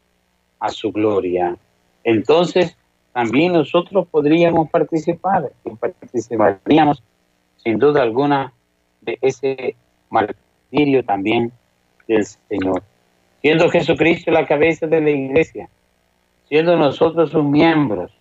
a 0.60 0.70
su 0.70 0.92
gloria. 0.92 1.58
Entonces, 2.04 2.78
también 3.14 3.54
nosotros 3.54 4.08
podríamos 4.10 4.70
participar 4.70 5.52
y 5.66 5.72
participaríamos 5.76 7.04
sin 7.58 7.78
duda 7.78 8.02
alguna 8.02 8.54
de 9.02 9.18
ese 9.22 9.76
martirio 10.10 11.04
también 11.04 11.52
del 12.08 12.26
Señor. 12.26 12.84
Siendo 13.42 13.70
Jesucristo 13.70 14.32
la 14.32 14.46
cabeza 14.46 14.88
de 14.88 15.02
la 15.02 15.10
iglesia, 15.10 15.70
siendo 16.48 16.78
nosotros 16.78 17.32
sus 17.32 17.44
miembros, 17.44 18.12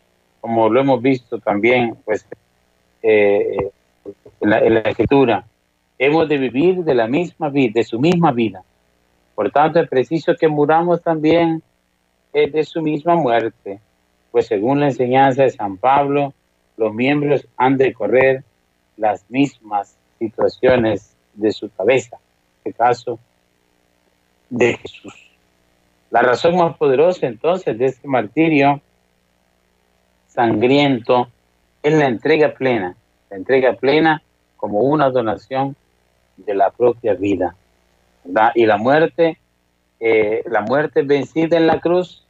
como 0.41 0.69
lo 0.69 0.81
hemos 0.81 1.03
visto 1.03 1.39
también 1.39 1.97
pues, 2.05 2.27
eh, 3.03 3.71
en, 4.41 4.51
la, 4.51 4.81
escritura, 4.81 5.45
hemos 6.01 6.27
de 6.31 6.39
vivir 6.39 6.77
de 6.83 6.95
la 6.95 7.07
misma 7.07 7.51
vida, 7.51 7.73
de 7.75 7.85
su 7.85 8.01
misma 8.01 8.33
vida. 8.33 8.65
Por 9.35 9.51
tanto, 9.51 9.81
es 9.81 9.89
preciso 9.89 10.35
que 10.35 10.49
muramos 10.49 11.03
también 11.03 11.63
eh, 12.33 12.51
de 12.51 12.65
su 12.65 12.81
misma 12.81 13.17
muerte, 13.17 13.81
pues 14.33 14.47
según 14.47 14.81
la 14.81 14.87
enseñanza 14.87 15.43
de 15.43 15.51
San 15.51 15.77
Pablo, 15.77 16.33
los 16.79 16.95
miembros 16.95 17.47
han 17.59 17.77
de 17.77 17.93
correr 17.93 18.43
las 18.97 19.31
mismas 19.31 19.95
situaciones 20.19 21.15
de 21.35 21.53
su 21.53 21.71
cabeza, 21.71 22.17
en 22.17 22.59
este 22.71 22.73
caso 22.73 23.19
de 24.49 24.79
Jesús. 24.79 25.15
La 26.11 26.23
razón 26.23 26.57
más 26.57 26.79
poderosa 26.79 27.27
entonces 27.27 27.77
de 27.77 27.85
este 27.85 28.09
martirio 28.09 28.81
sangriento 30.29 31.29
es 31.83 31.93
la 31.93 32.07
entrega 32.07 32.55
plena, 32.55 32.97
la 33.29 33.37
entrega 33.37 33.75
plena 33.75 34.23
como 34.57 34.81
una 34.81 35.11
donación 35.11 35.77
de 36.47 36.55
la 36.55 36.71
propia 36.71 37.15
vida. 37.15 37.55
Y 38.55 38.67
la 38.67 38.77
muerte, 38.77 39.39
eh, 39.99 40.43
la 40.47 40.61
muerte 40.63 41.03
vencida 41.03 41.57
en 41.57 41.67
la 41.67 41.81
cruz, 41.81 42.27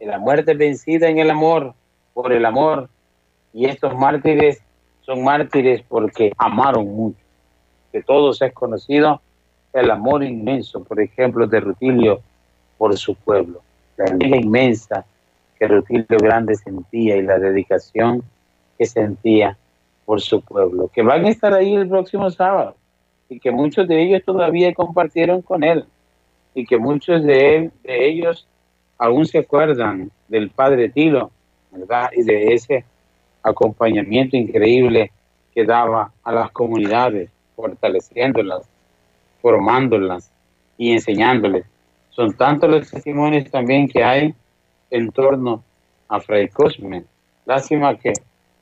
y 0.00 0.06
la 0.06 0.18
muerte 0.18 0.54
vencida 0.54 1.08
en 1.08 1.18
el 1.18 1.30
amor, 1.30 1.74
por 2.12 2.32
el 2.32 2.44
amor. 2.44 2.88
Y 3.52 3.66
estos 3.66 3.94
mártires 3.94 4.62
son 5.02 5.22
mártires 5.22 5.82
porque 5.88 6.32
amaron 6.38 6.86
mucho. 6.94 7.18
De 7.92 8.02
todos 8.02 8.42
es 8.42 8.52
conocido 8.52 9.20
el 9.72 9.90
amor 9.90 10.24
inmenso, 10.24 10.82
por 10.82 11.00
ejemplo, 11.00 11.46
de 11.46 11.60
Rutilio 11.60 12.20
por 12.78 12.96
su 12.96 13.14
pueblo, 13.14 13.62
la 13.96 14.06
entrega 14.06 14.36
inmensa 14.36 15.04
que 15.58 15.68
Rutilio 15.68 16.18
Grande 16.18 16.54
sentía 16.56 17.16
y 17.16 17.22
la 17.22 17.38
dedicación 17.38 18.22
que 18.78 18.86
sentía 18.86 19.56
por 20.04 20.20
su 20.20 20.40
pueblo, 20.42 20.90
que 20.92 21.02
van 21.02 21.24
a 21.24 21.28
estar 21.28 21.54
ahí 21.54 21.74
el 21.74 21.88
próximo 21.88 22.30
sábado 22.30 22.76
y 23.28 23.40
que 23.40 23.50
muchos 23.50 23.88
de 23.88 24.02
ellos 24.02 24.22
todavía 24.24 24.72
compartieron 24.74 25.42
con 25.42 25.64
él 25.64 25.84
y 26.54 26.66
que 26.66 26.78
muchos 26.78 27.24
de, 27.24 27.56
él, 27.56 27.72
de 27.82 28.08
ellos 28.08 28.46
aún 28.98 29.26
se 29.26 29.38
acuerdan 29.38 30.10
del 30.28 30.50
padre 30.50 30.88
Tilo, 30.88 31.30
¿verdad? 31.72 32.10
Y 32.16 32.22
de 32.22 32.54
ese 32.54 32.84
acompañamiento 33.42 34.36
increíble 34.36 35.10
que 35.52 35.64
daba 35.64 36.12
a 36.22 36.32
las 36.32 36.50
comunidades, 36.52 37.30
fortaleciéndolas, 37.56 38.68
formándolas 39.42 40.30
y 40.78 40.92
enseñándoles. 40.92 41.64
Son 42.10 42.32
tantos 42.34 42.70
los 42.70 42.90
testimonios 42.90 43.50
también 43.50 43.88
que 43.88 44.02
hay 44.02 44.34
en 44.90 45.10
torno 45.10 45.62
a 46.08 46.20
Fray 46.20 46.48
Cosme. 46.48 47.04
Lástima 47.44 47.96
que 47.98 48.12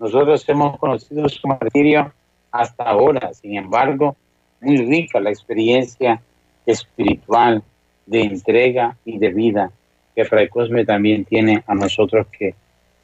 nosotros 0.01 0.47
hemos 0.49 0.79
conocido 0.79 1.29
su 1.29 1.47
martirio 1.47 2.13
hasta 2.51 2.85
ahora, 2.85 3.33
sin 3.35 3.57
embargo, 3.57 4.17
muy 4.63 4.79
rica 4.79 5.21
la 5.21 5.31
experiencia 5.31 6.23
espiritual 6.65 7.63
de 8.07 8.23
entrega 8.23 8.97
y 9.05 9.19
de 9.19 9.31
vida 9.31 9.71
que 10.15 10.25
Fray 10.25 10.49
Cosme 10.49 10.85
también 10.85 11.25
tiene 11.25 11.63
a 11.67 11.75
nosotros 11.75 12.27
que 12.39 12.55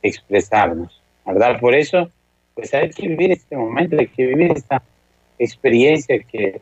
expresarnos, 0.02 1.00
¿verdad? 1.26 1.58
Por 1.60 1.74
eso, 1.74 2.10
pues 2.54 2.72
hay 2.74 2.90
que 2.90 3.08
vivir 3.08 3.32
este 3.32 3.56
momento, 3.56 3.96
hay 3.98 4.06
que 4.08 4.26
vivir 4.26 4.52
esta 4.52 4.82
experiencia 5.38 6.18
que, 6.20 6.60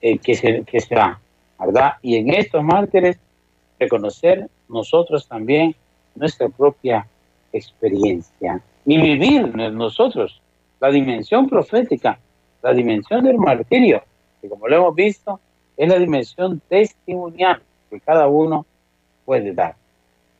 eh, 0.00 0.18
que, 0.18 0.34
se, 0.34 0.62
que 0.64 0.80
se 0.80 0.94
da, 0.94 1.20
¿verdad? 1.58 1.94
Y 2.02 2.16
en 2.16 2.32
estos 2.32 2.62
mártires, 2.62 3.18
reconocer 3.78 4.48
nosotros 4.68 5.28
también 5.28 5.74
nuestra 6.14 6.48
propia 6.48 7.06
experiencia 7.52 8.60
y 8.84 9.00
vivir 9.00 9.54
nosotros 9.54 10.40
la 10.80 10.90
dimensión 10.90 11.48
profética, 11.48 12.18
la 12.62 12.72
dimensión 12.72 13.24
del 13.24 13.38
martirio, 13.38 14.02
que 14.40 14.48
como 14.48 14.68
lo 14.68 14.76
hemos 14.76 14.94
visto, 14.94 15.40
es 15.76 15.88
la 15.88 15.98
dimensión 15.98 16.60
testimonial 16.68 17.62
que 17.90 18.00
cada 18.00 18.28
uno 18.28 18.66
puede 19.24 19.52
dar. 19.52 19.76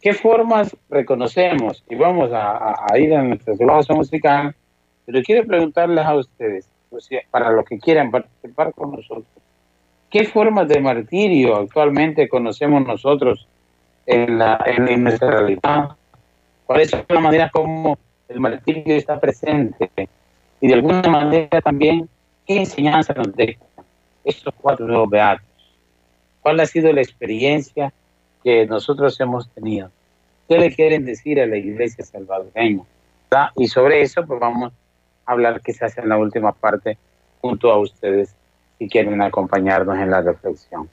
¿Qué 0.00 0.12
formas 0.12 0.76
reconocemos? 0.88 1.84
Y 1.88 1.94
vamos 1.94 2.30
a, 2.32 2.86
ir 2.98 3.14
a 3.14 3.22
nuestra 3.22 3.54
glosa 3.54 3.94
musical, 3.94 4.54
pero 5.06 5.22
quiero 5.22 5.46
preguntarles 5.46 6.04
a 6.04 6.14
ustedes, 6.14 6.68
para 7.30 7.50
los 7.50 7.64
que 7.64 7.78
quieran 7.78 8.10
participar 8.10 8.72
con 8.74 8.92
nosotros, 8.92 9.26
¿qué 10.10 10.24
formas 10.24 10.68
de 10.68 10.80
martirio 10.80 11.56
actualmente 11.56 12.28
conocemos 12.28 12.86
nosotros 12.86 13.46
en, 14.06 14.38
la, 14.38 14.62
en, 14.66 15.02
nuestra 15.02 15.30
realidad? 15.30 15.90
¿Cuáles 16.64 16.90
son 16.90 17.04
las 17.08 17.22
maneras 17.22 17.50
como 17.52 17.98
el 18.28 18.40
martirio 18.40 18.96
está 18.96 19.18
presente? 19.20 19.90
Y 20.60 20.68
de 20.68 20.74
alguna 20.74 21.02
manera 21.02 21.60
también, 21.60 22.08
¿qué 22.46 22.58
enseñanza 22.58 23.14
nos 23.14 23.34
deja 23.34 23.67
estos 24.28 24.54
cuatro 24.60 24.86
nuevos 24.86 25.10
beatos? 25.10 25.46
¿Cuál 26.40 26.60
ha 26.60 26.66
sido 26.66 26.92
la 26.92 27.00
experiencia 27.00 27.92
que 28.42 28.66
nosotros 28.66 29.18
hemos 29.20 29.48
tenido. 29.50 29.90
¿Qué 30.48 30.58
le 30.58 30.74
quieren 30.74 31.04
decir 31.04 31.40
a 31.40 31.46
la 31.46 31.56
iglesia 31.56 32.04
salvadoreña? 32.04 32.84
Y 33.56 33.68
sobre 33.68 34.02
eso, 34.02 34.24
pues 34.26 34.40
vamos 34.40 34.72
a 35.26 35.32
hablar 35.32 35.60
quizás 35.60 35.96
en 35.98 36.08
la 36.08 36.16
última 36.16 36.52
parte 36.52 36.96
junto 37.40 37.70
a 37.70 37.78
ustedes 37.78 38.34
si 38.78 38.88
quieren 38.88 39.20
acompañarnos 39.20 39.98
en 39.98 40.10
la 40.10 40.22
reflexión. 40.22 40.88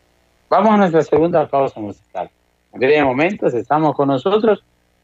Vamos 0.50 0.74
a 0.74 0.78
nuestra 0.78 1.02
segunda 1.04 1.48
pausa 1.48 1.80
musical. 1.80 2.30
En 2.74 2.80
breve 2.80 3.04
momentos 3.04 3.54
estamos 3.54 3.96
con 3.96 4.10
nosotros 4.10 4.64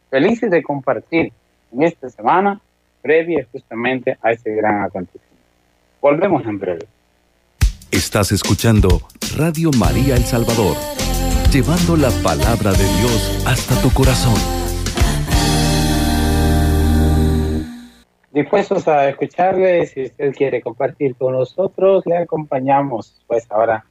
felices 0.10 0.52
de 0.52 0.62
compartir 0.62 1.32
en 1.72 1.84
esta 1.84 2.10
semana 2.10 2.60
previa 3.02 3.48
justamente 3.52 4.18
a 4.22 4.32
este 4.32 4.54
gran 4.54 4.84
acontecimiento. 4.84 5.32
Volvemos 6.02 6.46
en 6.46 6.60
breve. 6.60 6.88
Estás 7.92 8.32
escuchando 8.32 9.02
Radio 9.36 9.70
María 9.78 10.16
El 10.16 10.24
Salvador 10.24 10.78
llevando 11.52 11.98
la 11.98 12.10
palabra 12.24 12.72
de 12.72 12.86
Dios 12.86 13.44
hasta 13.46 13.76
tu 13.82 13.94
corazón. 13.94 14.36
Dispuestos 18.32 18.88
a 18.88 19.10
escucharle, 19.10 19.86
si 19.88 20.04
usted 20.06 20.34
quiere 20.34 20.62
compartir 20.62 21.18
con 21.18 21.34
nosotros, 21.34 22.06
le 22.06 22.20
acompañamos 22.20 23.22
pues 23.28 23.46
ahora 23.52 23.84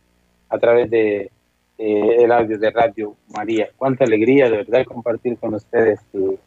a 0.48 0.58
través 0.58 0.88
de, 0.88 1.30
el 1.76 2.32
audio 2.32 2.58
de 2.58 2.70
Radio 2.70 3.14
María. 3.36 3.68
Cuánta 3.76 4.04
alegría 4.04 4.48
de 4.48 4.56
verdad 4.56 4.86
compartir 4.86 5.36
con 5.36 5.52
ustedes 5.52 6.00
y 6.14 6.38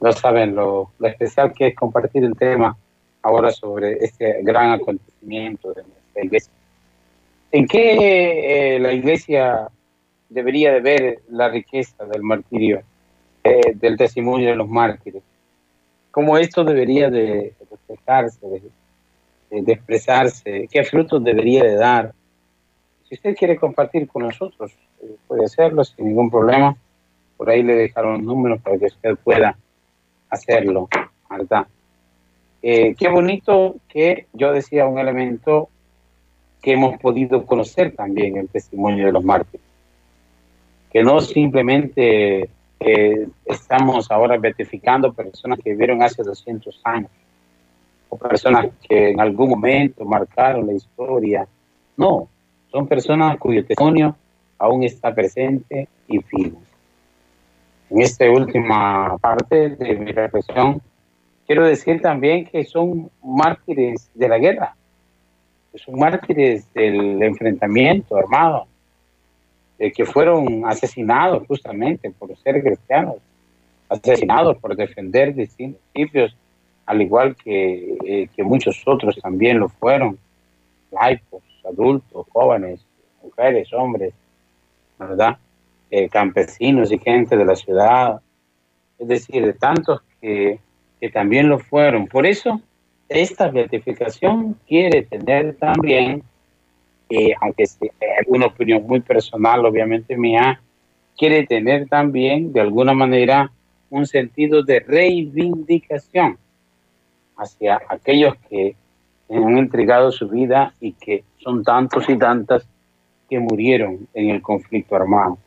no 0.00 0.12
saben 0.12 0.56
lo, 0.56 0.90
especial 1.00 1.52
que 1.52 1.68
es 1.68 1.76
compartir 1.76 2.24
el 2.24 2.36
tema 2.36 2.76
ahora 3.22 3.52
sobre 3.52 3.92
este 4.04 4.40
gran 4.42 4.72
acontecimiento 4.72 5.72
de 5.72 5.82
nuestra 5.84 6.24
iglesia. 6.24 6.52
¿En 7.52 7.66
qué 7.66 8.74
eh, 8.74 8.78
la 8.78 8.92
iglesia 8.92 9.68
debería 10.28 10.72
de 10.72 10.80
ver 10.80 11.22
la 11.28 11.48
riqueza 11.48 12.04
del 12.06 12.22
martirio, 12.22 12.82
eh, 13.42 13.72
del 13.74 13.96
testimonio 13.96 14.50
de 14.50 14.56
los 14.56 14.68
mártires. 14.68 15.22
Cómo 16.12 16.38
esto 16.38 16.64
debería 16.64 17.10
de 17.10 17.52
reflejarse, 17.68 18.62
de, 19.50 19.72
expresarse, 19.72 20.68
qué 20.70 20.84
frutos 20.84 21.22
debería 21.22 21.64
de 21.64 21.74
dar. 21.74 22.12
Si 23.08 23.16
usted 23.16 23.34
quiere 23.36 23.56
compartir 23.56 24.06
con 24.06 24.22
nosotros, 24.22 24.72
eh, 25.02 25.16
puede 25.26 25.44
hacerlo 25.44 25.82
sin 25.84 26.06
ningún 26.06 26.30
problema. 26.30 26.76
Por 27.36 27.50
ahí 27.50 27.62
le 27.62 27.74
dejaron 27.74 28.24
números 28.24 28.60
para 28.62 28.78
que 28.78 28.86
usted 28.86 29.16
pueda 29.16 29.56
hacerlo, 30.28 30.88
¿verdad? 31.28 31.66
Qué 32.62 33.08
bonito 33.10 33.76
que 33.88 34.26
yo 34.34 34.52
decía 34.52 34.86
un 34.86 34.98
elemento 34.98 35.70
que 36.62 36.72
hemos 36.72 36.98
podido 36.98 37.44
conocer 37.46 37.94
también 37.94 38.36
el 38.36 38.48
testimonio 38.48 39.06
de 39.06 39.12
los 39.12 39.24
mártires 39.24 39.70
que 40.90 41.02
no 41.02 41.20
simplemente 41.20 42.50
eh, 42.80 43.28
estamos 43.44 44.10
ahora 44.10 44.36
beatificando 44.36 45.12
personas 45.12 45.60
que 45.62 45.70
vivieron 45.70 46.02
hace 46.02 46.22
200 46.22 46.80
años 46.84 47.10
o 48.08 48.16
personas 48.16 48.70
que 48.88 49.10
en 49.10 49.20
algún 49.20 49.50
momento 49.50 50.04
marcaron 50.04 50.66
la 50.66 50.72
historia. 50.72 51.46
No, 51.96 52.28
son 52.72 52.88
personas 52.88 53.38
cuyo 53.38 53.64
testimonio 53.64 54.16
aún 54.58 54.82
está 54.82 55.14
presente 55.14 55.88
y 56.08 56.18
vivo. 56.18 56.60
En 57.88 58.02
esta 58.02 58.28
última 58.28 59.16
parte 59.18 59.70
de 59.70 59.96
mi 59.96 60.10
reflexión, 60.10 60.82
quiero 61.46 61.64
decir 61.64 62.00
también 62.00 62.46
que 62.46 62.64
son 62.64 63.10
mártires 63.22 64.10
de 64.14 64.28
la 64.28 64.38
guerra, 64.38 64.74
son 65.74 65.98
mártires 65.98 66.72
del 66.74 67.22
enfrentamiento 67.22 68.16
armado, 68.16 68.66
que 69.78 70.04
fueron 70.04 70.66
asesinados 70.66 71.46
justamente 71.46 72.10
por 72.10 72.36
ser 72.38 72.62
cristianos, 72.62 73.16
asesinados 73.88 74.58
por 74.58 74.76
defender 74.76 75.34
distintos 75.34 75.80
principios, 75.92 76.36
al 76.86 77.02
igual 77.02 77.36
que, 77.36 77.96
eh, 78.04 78.28
que 78.34 78.42
muchos 78.42 78.82
otros 78.86 79.16
también 79.22 79.58
lo 79.58 79.68
fueron, 79.68 80.18
laicos, 80.90 81.42
adultos, 81.64 82.26
jóvenes, 82.30 82.84
mujeres, 83.22 83.72
hombres, 83.72 84.12
¿verdad? 84.98 85.38
Eh, 85.90 86.08
campesinos 86.08 86.92
y 86.92 86.98
gente 86.98 87.36
de 87.36 87.44
la 87.44 87.56
ciudad, 87.56 88.20
es 88.98 89.08
decir, 89.08 89.44
de 89.44 89.54
tantos 89.54 90.02
que, 90.20 90.58
que 91.00 91.10
también 91.10 91.48
lo 91.48 91.58
fueron. 91.58 92.06
Por 92.06 92.26
eso, 92.26 92.60
esta 93.10 93.48
beatificación 93.48 94.56
quiere 94.66 95.02
tener 95.02 95.56
también, 95.56 96.22
eh, 97.10 97.34
aunque 97.40 97.66
sea 97.66 97.90
una 98.28 98.46
opinión 98.46 98.86
muy 98.86 99.00
personal, 99.00 99.66
obviamente 99.66 100.16
mía, 100.16 100.62
quiere 101.18 101.44
tener 101.44 101.88
también, 101.88 102.52
de 102.52 102.60
alguna 102.60 102.94
manera, 102.94 103.50
un 103.90 104.06
sentido 104.06 104.62
de 104.62 104.78
reivindicación 104.80 106.38
hacia 107.36 107.82
aquellos 107.88 108.36
que 108.48 108.76
han 109.28 109.58
entregado 109.58 110.12
su 110.12 110.28
vida 110.28 110.74
y 110.80 110.92
que 110.92 111.24
son 111.38 111.64
tantos 111.64 112.08
y 112.08 112.16
tantas 112.16 112.64
que 113.28 113.40
murieron 113.40 114.06
en 114.14 114.30
el 114.30 114.40
conflicto 114.40 114.94
armado 114.94 115.38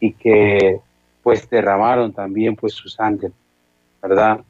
y 0.00 0.12
que 0.12 0.80
pues 1.22 1.48
derramaron 1.48 2.12
también 2.12 2.56
pues 2.56 2.74
su 2.74 2.88
sangre, 2.88 3.30
¿verdad? 4.02 4.40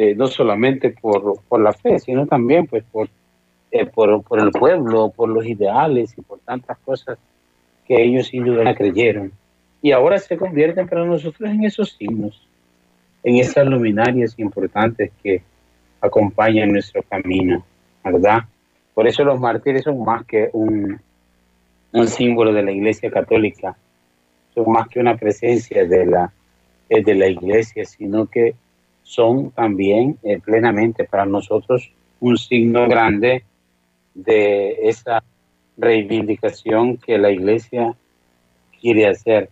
Eh, 0.00 0.14
no 0.14 0.28
solamente 0.28 0.90
por, 0.90 1.40
por, 1.48 1.60
la 1.60 1.72
fe, 1.72 1.98
sino 1.98 2.24
también 2.24 2.68
pues 2.68 2.84
por, 2.84 3.08
eh, 3.72 3.84
por, 3.84 4.22
por, 4.22 4.40
el 4.40 4.52
pueblo, 4.52 5.10
por 5.10 5.28
los 5.28 5.44
ideales 5.44 6.16
y 6.16 6.22
por 6.22 6.38
tantas 6.38 6.78
cosas 6.84 7.18
que 7.84 8.00
ellos 8.00 8.28
sin 8.28 8.44
duda 8.44 8.76
creyeron. 8.76 9.32
Y 9.82 9.90
ahora 9.90 10.18
se 10.18 10.36
convierten 10.36 10.86
para 10.86 11.04
nosotros 11.04 11.50
en 11.50 11.64
esos 11.64 11.96
signos, 11.96 12.46
en 13.24 13.38
esas 13.38 13.66
luminarias 13.66 14.38
importantes 14.38 15.10
que 15.20 15.42
acompañan 16.00 16.70
nuestro 16.70 17.02
camino, 17.02 17.64
¿verdad? 18.04 18.44
Por 18.94 19.08
eso 19.08 19.24
los 19.24 19.40
mártires 19.40 19.82
son 19.82 20.04
más 20.04 20.24
que 20.26 20.48
un, 20.52 21.00
un 21.90 22.06
símbolo 22.06 22.52
de 22.52 22.62
la 22.62 22.70
Iglesia 22.70 23.10
Católica, 23.10 23.76
son 24.54 24.70
más 24.70 24.86
que 24.86 25.00
una 25.00 25.16
presencia 25.16 25.84
de 25.84 26.06
la, 26.06 26.32
eh, 26.88 27.02
de 27.02 27.16
la 27.16 27.26
Iglesia, 27.26 27.84
sino 27.84 28.26
que 28.26 28.54
son 29.08 29.50
también 29.52 30.18
eh, 30.22 30.38
plenamente 30.38 31.04
para 31.04 31.24
nosotros 31.24 31.90
un 32.20 32.36
signo 32.36 32.86
grande 32.86 33.42
de 34.14 34.76
esa 34.82 35.22
reivindicación 35.78 36.98
que 36.98 37.16
la 37.16 37.30
Iglesia 37.30 37.94
quiere 38.78 39.06
hacer 39.06 39.48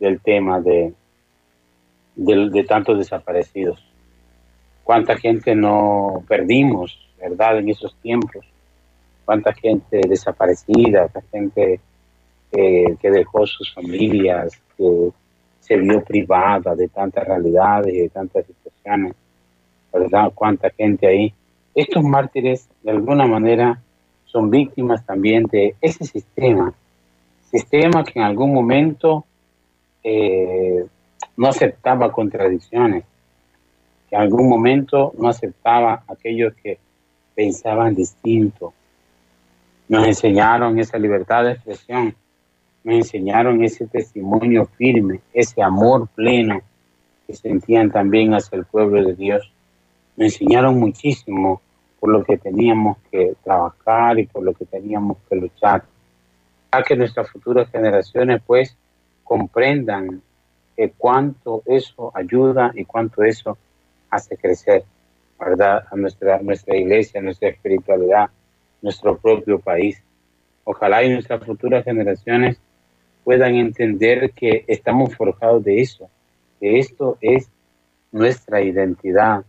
del 0.00 0.20
tema 0.20 0.60
de, 0.60 0.94
de, 2.14 2.64
tantos 2.64 2.98
desaparecidos. 2.98 3.84
Cuánta 4.82 5.16
gente 5.18 5.54
no 5.54 6.24
perdimos, 6.26 6.98
¿verdad? 7.18 7.58
En 7.58 7.68
esos 7.68 7.94
tiempos 7.96 8.46
cuánta 9.26 9.52
gente 9.52 10.00
desaparecida, 10.08 11.08
cuánta 11.08 11.30
gente 11.30 11.80
eh, 12.52 12.96
que 12.98 13.10
dejó 13.10 13.46
sus 13.46 13.74
familias, 13.74 14.58
que 14.78 15.10
se 15.66 15.76
vio 15.76 16.02
privada 16.04 16.76
de 16.76 16.88
tantas 16.88 17.26
realidades 17.26 17.92
y 17.92 17.98
de 17.98 18.08
tantas 18.08 18.46
situaciones, 18.46 19.14
¿verdad? 19.92 20.30
Cuánta 20.32 20.70
gente 20.70 21.06
ahí. 21.08 21.34
Estos 21.74 22.04
mártires, 22.04 22.68
de 22.82 22.92
alguna 22.92 23.26
manera, 23.26 23.80
son 24.26 24.48
víctimas 24.48 25.04
también 25.04 25.44
de 25.44 25.74
ese 25.80 26.04
sistema, 26.04 26.72
sistema 27.50 28.04
que 28.04 28.18
en 28.20 28.24
algún 28.24 28.52
momento 28.54 29.24
eh, 30.04 30.86
no 31.36 31.48
aceptaba 31.48 32.12
contradicciones, 32.12 33.04
que 34.08 34.14
en 34.14 34.22
algún 34.22 34.48
momento 34.48 35.12
no 35.18 35.28
aceptaba 35.28 36.04
aquellos 36.06 36.54
que 36.62 36.78
pensaban 37.34 37.94
distinto, 37.94 38.72
nos 39.88 40.06
enseñaron 40.06 40.78
esa 40.78 40.96
libertad 40.96 41.44
de 41.44 41.52
expresión, 41.52 42.14
nos 42.86 42.94
enseñaron 42.94 43.64
ese 43.64 43.88
testimonio 43.88 44.64
firme, 44.64 45.20
ese 45.34 45.60
amor 45.60 46.06
pleno 46.14 46.60
que 47.26 47.34
sentían 47.34 47.90
también 47.90 48.32
hacia 48.32 48.56
el 48.56 48.64
pueblo 48.64 49.04
de 49.04 49.14
Dios. 49.14 49.52
Nos 50.16 50.26
enseñaron 50.26 50.78
muchísimo 50.78 51.60
por 51.98 52.10
lo 52.10 52.22
que 52.22 52.38
teníamos 52.38 52.98
que 53.10 53.34
trabajar 53.42 54.20
y 54.20 54.26
por 54.26 54.44
lo 54.44 54.54
que 54.54 54.66
teníamos 54.66 55.16
que 55.28 55.34
luchar. 55.34 55.82
A 56.70 56.84
que 56.84 56.94
nuestras 56.94 57.28
futuras 57.28 57.68
generaciones 57.72 58.40
pues 58.46 58.76
comprendan 59.24 60.22
que 60.76 60.92
cuánto 60.96 61.64
eso 61.66 62.12
ayuda 62.14 62.70
y 62.72 62.84
cuánto 62.84 63.24
eso 63.24 63.58
hace 64.10 64.36
crecer, 64.36 64.84
¿verdad? 65.40 65.86
A 65.90 65.96
nuestra, 65.96 66.38
nuestra 66.40 66.76
iglesia, 66.76 67.20
nuestra 67.20 67.48
espiritualidad, 67.48 68.30
nuestro 68.80 69.18
propio 69.18 69.58
país. 69.58 70.00
Ojalá 70.62 71.02
y 71.02 71.10
nuestras 71.10 71.44
futuras 71.44 71.82
generaciones 71.82 72.60
puedan 73.26 73.56
entender 73.56 74.30
que 74.30 74.64
estamos 74.68 75.16
forjados 75.16 75.64
de 75.64 75.80
eso, 75.80 76.08
que 76.60 76.78
esto 76.78 77.18
es 77.20 77.50
nuestra 78.12 78.62
identidad, 78.62 79.44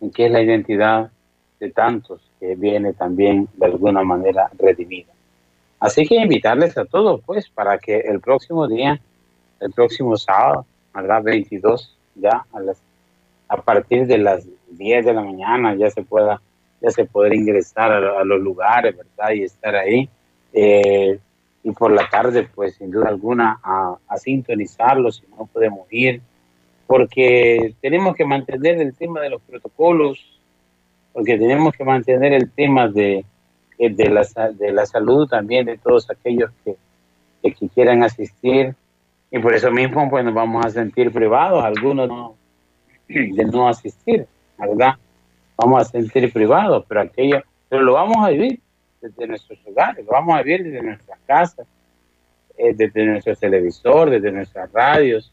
y 0.00 0.10
que 0.10 0.26
es 0.26 0.30
la 0.30 0.40
identidad 0.40 1.10
de 1.58 1.72
tantos 1.72 2.20
que 2.38 2.54
viene 2.54 2.92
también 2.92 3.48
de 3.56 3.66
alguna 3.66 4.04
manera 4.04 4.48
redimida. 4.56 5.12
Así 5.80 6.06
que 6.06 6.22
invitarles 6.22 6.78
a 6.78 6.84
todos, 6.84 7.20
pues, 7.26 7.48
para 7.48 7.78
que 7.78 7.98
el 7.98 8.20
próximo 8.20 8.68
día, 8.68 9.00
el 9.58 9.72
próximo 9.72 10.16
sábado, 10.16 10.64
a 10.92 11.02
las 11.02 11.24
22, 11.24 11.98
ya 12.14 12.46
a, 12.52 12.60
a 13.48 13.56
partir 13.60 14.06
de 14.06 14.18
las 14.18 14.46
10 14.70 15.04
de 15.04 15.14
la 15.14 15.22
mañana, 15.22 15.74
ya 15.74 15.90
se 15.90 16.04
pueda 16.04 16.40
ya 16.80 16.92
se 16.92 17.08
ingresar 17.32 17.90
a, 17.90 18.22
los 18.22 18.40
lugares, 18.40 18.96
¿verdad? 18.96 19.32
Y 19.34 19.42
estar 19.42 19.74
ahí. 19.74 20.08
Eh, 20.52 21.18
y 21.68 21.72
por 21.72 21.92
la 21.92 22.08
tarde, 22.08 22.48
pues 22.54 22.76
sin 22.76 22.90
duda 22.90 23.08
alguna, 23.08 23.60
a, 23.62 23.96
a 24.08 24.16
sintonizarlo 24.16 25.12
si 25.12 25.22
no 25.36 25.44
podemos 25.46 25.86
ir, 25.90 26.22
porque 26.86 27.74
tenemos 27.82 28.16
que 28.16 28.24
mantener 28.24 28.80
el 28.80 28.94
tema 28.94 29.20
de 29.20 29.28
los 29.28 29.42
protocolos, 29.42 30.18
porque 31.12 31.36
tenemos 31.36 31.74
que 31.74 31.84
mantener 31.84 32.32
el 32.32 32.50
tema 32.50 32.88
de, 32.88 33.22
de, 33.78 34.08
la, 34.08 34.26
de 34.52 34.72
la 34.72 34.86
salud 34.86 35.28
también 35.28 35.66
de 35.66 35.76
todos 35.76 36.10
aquellos 36.10 36.50
que, 36.64 36.76
que 37.42 37.68
quieran 37.68 38.02
asistir. 38.02 38.74
Y 39.30 39.38
por 39.38 39.54
eso 39.54 39.70
mismo, 39.70 40.08
pues 40.08 40.24
nos 40.24 40.32
vamos 40.32 40.64
a 40.64 40.70
sentir 40.70 41.12
privados, 41.12 41.62
algunos 41.62 42.08
no, 42.08 42.34
de 43.08 43.44
no 43.44 43.68
asistir, 43.68 44.26
¿verdad? 44.58 44.94
vamos 45.58 45.82
a 45.82 45.84
sentir 45.84 46.32
privados, 46.32 46.86
pero 46.88 47.02
aquello, 47.02 47.42
pero 47.68 47.82
lo 47.82 47.92
vamos 47.92 48.24
a 48.24 48.30
vivir 48.30 48.60
desde 49.00 49.26
nuestros 49.26 49.58
hogares, 49.66 50.04
vamos 50.06 50.38
a 50.38 50.42
vivir 50.42 50.64
desde 50.64 50.82
nuestras 50.82 51.18
casas, 51.26 51.66
eh, 52.56 52.74
desde 52.74 53.06
nuestro 53.06 53.36
televisor, 53.36 54.10
desde 54.10 54.32
nuestras 54.32 54.72
radios, 54.72 55.32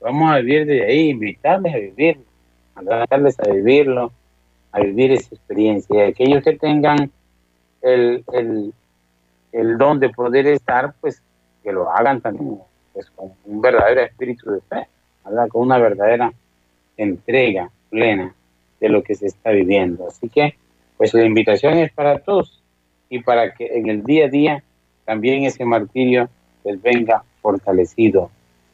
vamos 0.00 0.32
a 0.32 0.38
vivir 0.38 0.66
desde 0.66 0.86
ahí, 0.86 1.10
invitarles 1.10 1.74
a 1.74 1.78
vivirlo, 1.78 2.24
a 2.74 3.06
darles 3.10 3.38
a 3.40 3.50
vivirlo, 3.50 4.12
a 4.72 4.80
vivir 4.80 5.12
esa 5.12 5.34
experiencia. 5.34 6.06
Y 6.06 6.10
aquellos 6.10 6.44
que 6.44 6.56
tengan 6.56 7.10
el, 7.82 8.24
el 9.52 9.78
don 9.78 9.98
de 9.98 10.10
poder 10.10 10.46
estar, 10.46 10.94
pues 11.00 11.22
que 11.62 11.72
lo 11.72 11.90
hagan 11.90 12.20
también 12.20 12.58
pues, 12.92 13.10
con 13.10 13.32
un 13.44 13.60
verdadero 13.60 14.02
espíritu 14.02 14.50
de 14.50 14.60
fe, 14.60 14.86
con 15.48 15.62
una 15.62 15.78
verdadera 15.78 16.32
entrega 16.96 17.70
plena 17.88 18.34
de 18.78 18.88
lo 18.88 19.02
que 19.02 19.14
se 19.14 19.26
está 19.26 19.50
viviendo. 19.50 20.06
Así 20.06 20.28
que, 20.28 20.54
pues 20.96 21.14
la 21.14 21.24
invitación 21.24 21.78
es 21.78 21.92
para 21.92 22.18
todos 22.18 22.59
y 23.10 23.20
para 23.20 23.52
que 23.52 23.66
en 23.66 23.90
el 23.90 24.04
día 24.04 24.26
a 24.26 24.28
día 24.28 24.62
también 25.04 25.44
ese 25.44 25.64
martirio 25.64 26.30
pues 26.62 26.80
venga 26.80 27.24
fortalecido 27.42 28.30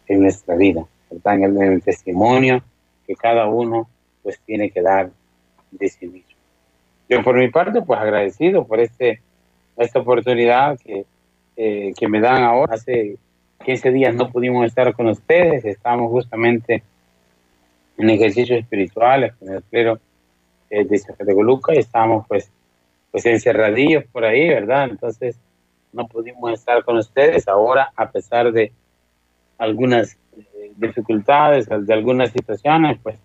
en 0.06 0.22
nuestra 0.22 0.54
vida, 0.54 0.84
En 1.10 1.62
el, 1.62 1.82
testimonio 1.82 2.62
que 3.06 3.14
cada 3.14 3.48
uno 3.48 3.88
pues 4.22 4.38
tiene 4.44 4.70
que 4.70 4.82
dar 4.82 5.10
de 5.70 5.88
sí 5.88 6.06
mismo. 6.06 6.36
Yo 7.08 7.22
por 7.22 7.36
mi 7.36 7.48
parte 7.48 7.80
pues 7.82 7.98
agradecido 7.98 8.66
por 8.66 8.80
este, 8.80 9.20
esta 9.76 10.00
oportunidad 10.00 10.78
que, 10.78 11.06
eh, 11.56 11.92
que 11.98 12.08
me 12.08 12.20
dan 12.20 12.42
ahora. 12.42 12.74
Hace 12.74 13.16
15 13.64 13.90
días 13.92 14.14
no 14.14 14.30
pudimos 14.30 14.66
estar 14.66 14.92
con 14.94 15.08
ustedes, 15.08 15.64
estamos 15.64 16.10
justamente 16.10 16.82
en 17.96 18.10
ejercicios 18.10 18.60
espirituales 18.60 19.34
con 19.36 19.54
el 19.54 19.62
clero 19.62 19.98
eh, 20.68 20.84
de 20.84 20.98
Zacatecoluca 20.98 21.74
y 21.74 21.78
estábamos 21.78 22.26
pues, 22.28 22.50
pues 23.16 23.24
encerradillos 23.24 24.04
por 24.12 24.26
ahí, 24.26 24.46
¿verdad? 24.46 24.90
Entonces 24.90 25.38
no 25.90 26.06
pudimos 26.06 26.52
estar 26.52 26.84
con 26.84 26.98
ustedes. 26.98 27.48
Ahora, 27.48 27.90
a 27.96 28.10
pesar 28.10 28.52
de 28.52 28.72
algunas 29.56 30.18
eh, 30.36 30.70
dificultades, 30.76 31.66
de 31.66 31.94
algunas 31.94 32.30
situaciones, 32.30 32.98
pues, 33.02 33.16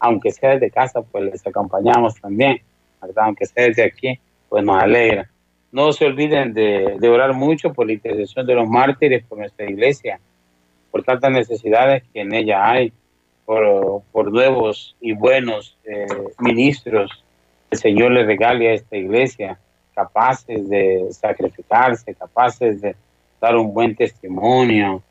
aunque 0.00 0.32
sea 0.32 0.54
desde 0.54 0.72
casa, 0.72 1.02
pues 1.02 1.30
les 1.30 1.46
acompañamos 1.46 2.16
también, 2.20 2.62
¿verdad? 3.00 3.26
Aunque 3.26 3.46
sea 3.46 3.66
desde 3.66 3.84
aquí, 3.84 4.18
pues 4.48 4.64
nos 4.64 4.82
alegra. 4.82 5.30
No 5.70 5.92
se 5.92 6.06
olviden 6.06 6.52
de, 6.52 6.98
orar 7.08 7.32
mucho 7.32 7.72
por 7.72 7.86
la 7.86 7.92
intercesión 7.92 8.44
de 8.44 8.56
los 8.56 8.68
mártires, 8.68 9.22
por 9.22 9.38
nuestra 9.38 9.70
iglesia, 9.70 10.18
por 10.90 11.04
tantas 11.04 11.30
necesidades 11.30 12.02
que 12.12 12.22
en 12.22 12.34
ella 12.34 12.68
hay, 12.68 12.92
por, 13.46 14.02
por 14.10 14.32
nuevos 14.32 14.96
y 15.00 15.12
buenos 15.12 15.78
eh, 15.84 16.06
ministros 16.40 17.22
el 17.70 17.78
Señor 17.78 18.12
le 18.12 18.24
regale 18.24 18.68
a 18.70 18.74
esta 18.74 18.96
iglesia, 18.96 19.58
capaces 19.94 20.68
de 20.68 21.08
sacrificarse, 21.10 22.14
capaces 22.14 22.80
de 22.80 22.96
dar 23.40 23.56
un 23.56 23.72
buen 23.74 23.94
testimonio. 23.94 25.02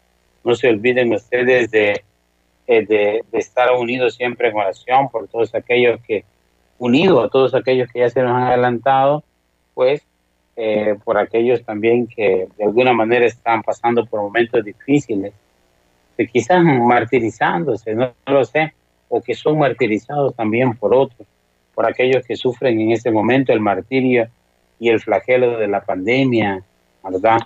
No 0.44 0.56
se 0.56 0.70
olviden 0.70 1.14
ustedes 1.14 1.70
de, 1.72 2.04
eh, 2.68 2.86
de, 2.86 3.24
de 3.32 3.38
estar 3.38 3.72
unidos 3.74 4.16
siempre 4.16 4.50
en 4.50 4.56
oración 4.56 5.10
por 5.10 5.28
todos 5.28 5.54
aquellos 5.54 6.00
que, 6.02 6.24
unidos 6.80 7.26
a 7.26 7.30
todos 7.30 7.54
aquellos 7.54 7.92
que 7.92 8.00
ya 8.00 8.10
se 8.10 8.22
nos 8.22 8.32
han 8.32 8.44
adelantado, 8.44 9.24
pues 9.74 10.02
eh, 10.56 10.96
por 11.04 11.18
aquellos 11.18 11.64
también 11.64 12.08
que 12.08 12.48
de 12.58 12.64
alguna 12.64 12.94
manera 12.94 13.26
están 13.26 13.62
pasando 13.62 14.06
por 14.06 14.22
momentos 14.22 14.64
difíciles, 14.64 15.34
que 16.18 16.28
quizás 16.28 16.64
martirizándose, 16.64 17.94
no 17.94 18.12
lo 18.26 18.44
sé, 18.44 18.74
o 19.08 19.22
que 19.22 19.36
son 19.36 19.60
martirizados 19.60 20.36
también 20.36 20.76
por 20.76 20.96
otros, 20.96 21.28
por 21.78 21.86
aquellos 21.86 22.26
que 22.26 22.36
sufren 22.36 22.82
en 22.82 22.92
este 22.92 23.12
momento 23.12 23.54
el 23.54 23.60
martirio 23.60 24.28
y 24.80 24.90
el 24.90 25.00
flagelo 25.00 25.60
de 25.60 25.68
la 25.68 25.82
pandemia, 25.82 26.64
¿verdad? 27.04 27.38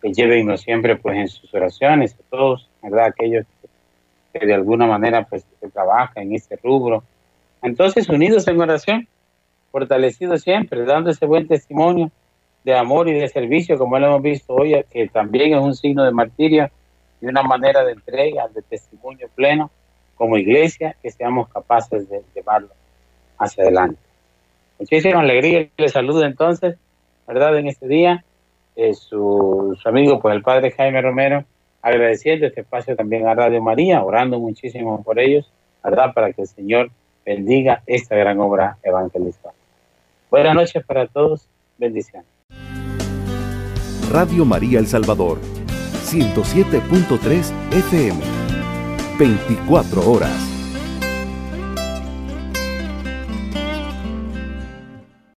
Que 0.00 0.12
llevennos 0.12 0.60
siempre 0.60 0.94
pues 0.94 1.16
en 1.16 1.26
sus 1.26 1.52
oraciones, 1.52 2.14
a 2.14 2.22
todos, 2.30 2.70
¿verdad? 2.80 3.06
Aquellos 3.06 3.44
que, 4.32 4.46
de 4.46 4.54
alguna 4.54 4.86
manera 4.86 5.24
pues 5.24 5.44
se 5.58 5.68
trabajan 5.70 6.22
en 6.22 6.36
este 6.36 6.56
rubro. 6.62 7.02
Entonces, 7.62 8.08
unidos 8.08 8.46
en 8.46 8.60
oración, 8.60 9.08
fortalecidos 9.72 10.42
siempre, 10.42 10.84
dando 10.84 11.10
ese 11.10 11.26
buen 11.26 11.48
testimonio 11.48 12.12
de 12.62 12.78
amor 12.78 13.08
y 13.08 13.14
de 13.14 13.26
servicio, 13.26 13.76
como 13.76 13.98
lo 13.98 14.06
hemos 14.06 14.22
visto 14.22 14.54
hoy, 14.54 14.84
que 14.88 15.08
también 15.08 15.52
es 15.52 15.60
un 15.60 15.74
signo 15.74 16.04
de 16.04 16.12
martirio 16.12 16.70
y 17.20 17.26
una 17.26 17.42
manera 17.42 17.84
de 17.84 17.90
entrega, 17.90 18.46
de 18.46 18.62
testimonio 18.62 19.28
pleno, 19.34 19.72
como 20.14 20.38
iglesia, 20.38 20.94
que 21.02 21.10
seamos 21.10 21.48
capaces 21.48 22.08
de 22.08 22.22
llevarlo 22.36 22.70
hacia 23.38 23.64
adelante. 23.64 23.98
Muchísima 24.78 25.20
alegría 25.20 25.60
y 25.60 25.70
les 25.76 25.92
saludo 25.92 26.24
entonces, 26.24 26.76
¿verdad? 27.26 27.56
En 27.58 27.68
este 27.68 27.86
día, 27.86 28.24
eh, 28.76 28.94
su, 28.94 29.78
su, 29.80 29.88
amigo, 29.88 30.20
pues 30.20 30.34
el 30.34 30.42
padre 30.42 30.72
Jaime 30.72 31.00
Romero, 31.00 31.44
agradeciendo 31.82 32.46
este 32.46 32.62
espacio 32.62 32.96
también 32.96 33.26
a 33.26 33.34
Radio 33.34 33.62
María, 33.62 34.02
orando 34.02 34.38
muchísimo 34.38 35.02
por 35.02 35.18
ellos, 35.18 35.50
¿verdad? 35.82 36.12
Para 36.12 36.32
que 36.32 36.42
el 36.42 36.48
Señor 36.48 36.90
bendiga 37.24 37.82
esta 37.86 38.16
gran 38.16 38.40
obra 38.40 38.78
evangelista. 38.82 39.50
Buenas 40.30 40.54
noches 40.54 40.84
para 40.84 41.06
todos, 41.06 41.46
bendiciones. 41.78 42.26
Radio 44.10 44.44
María 44.44 44.78
El 44.78 44.86
Salvador, 44.86 45.38
107.3 46.04 47.52
FM, 47.72 48.20
24 49.18 50.10
horas. 50.10 50.53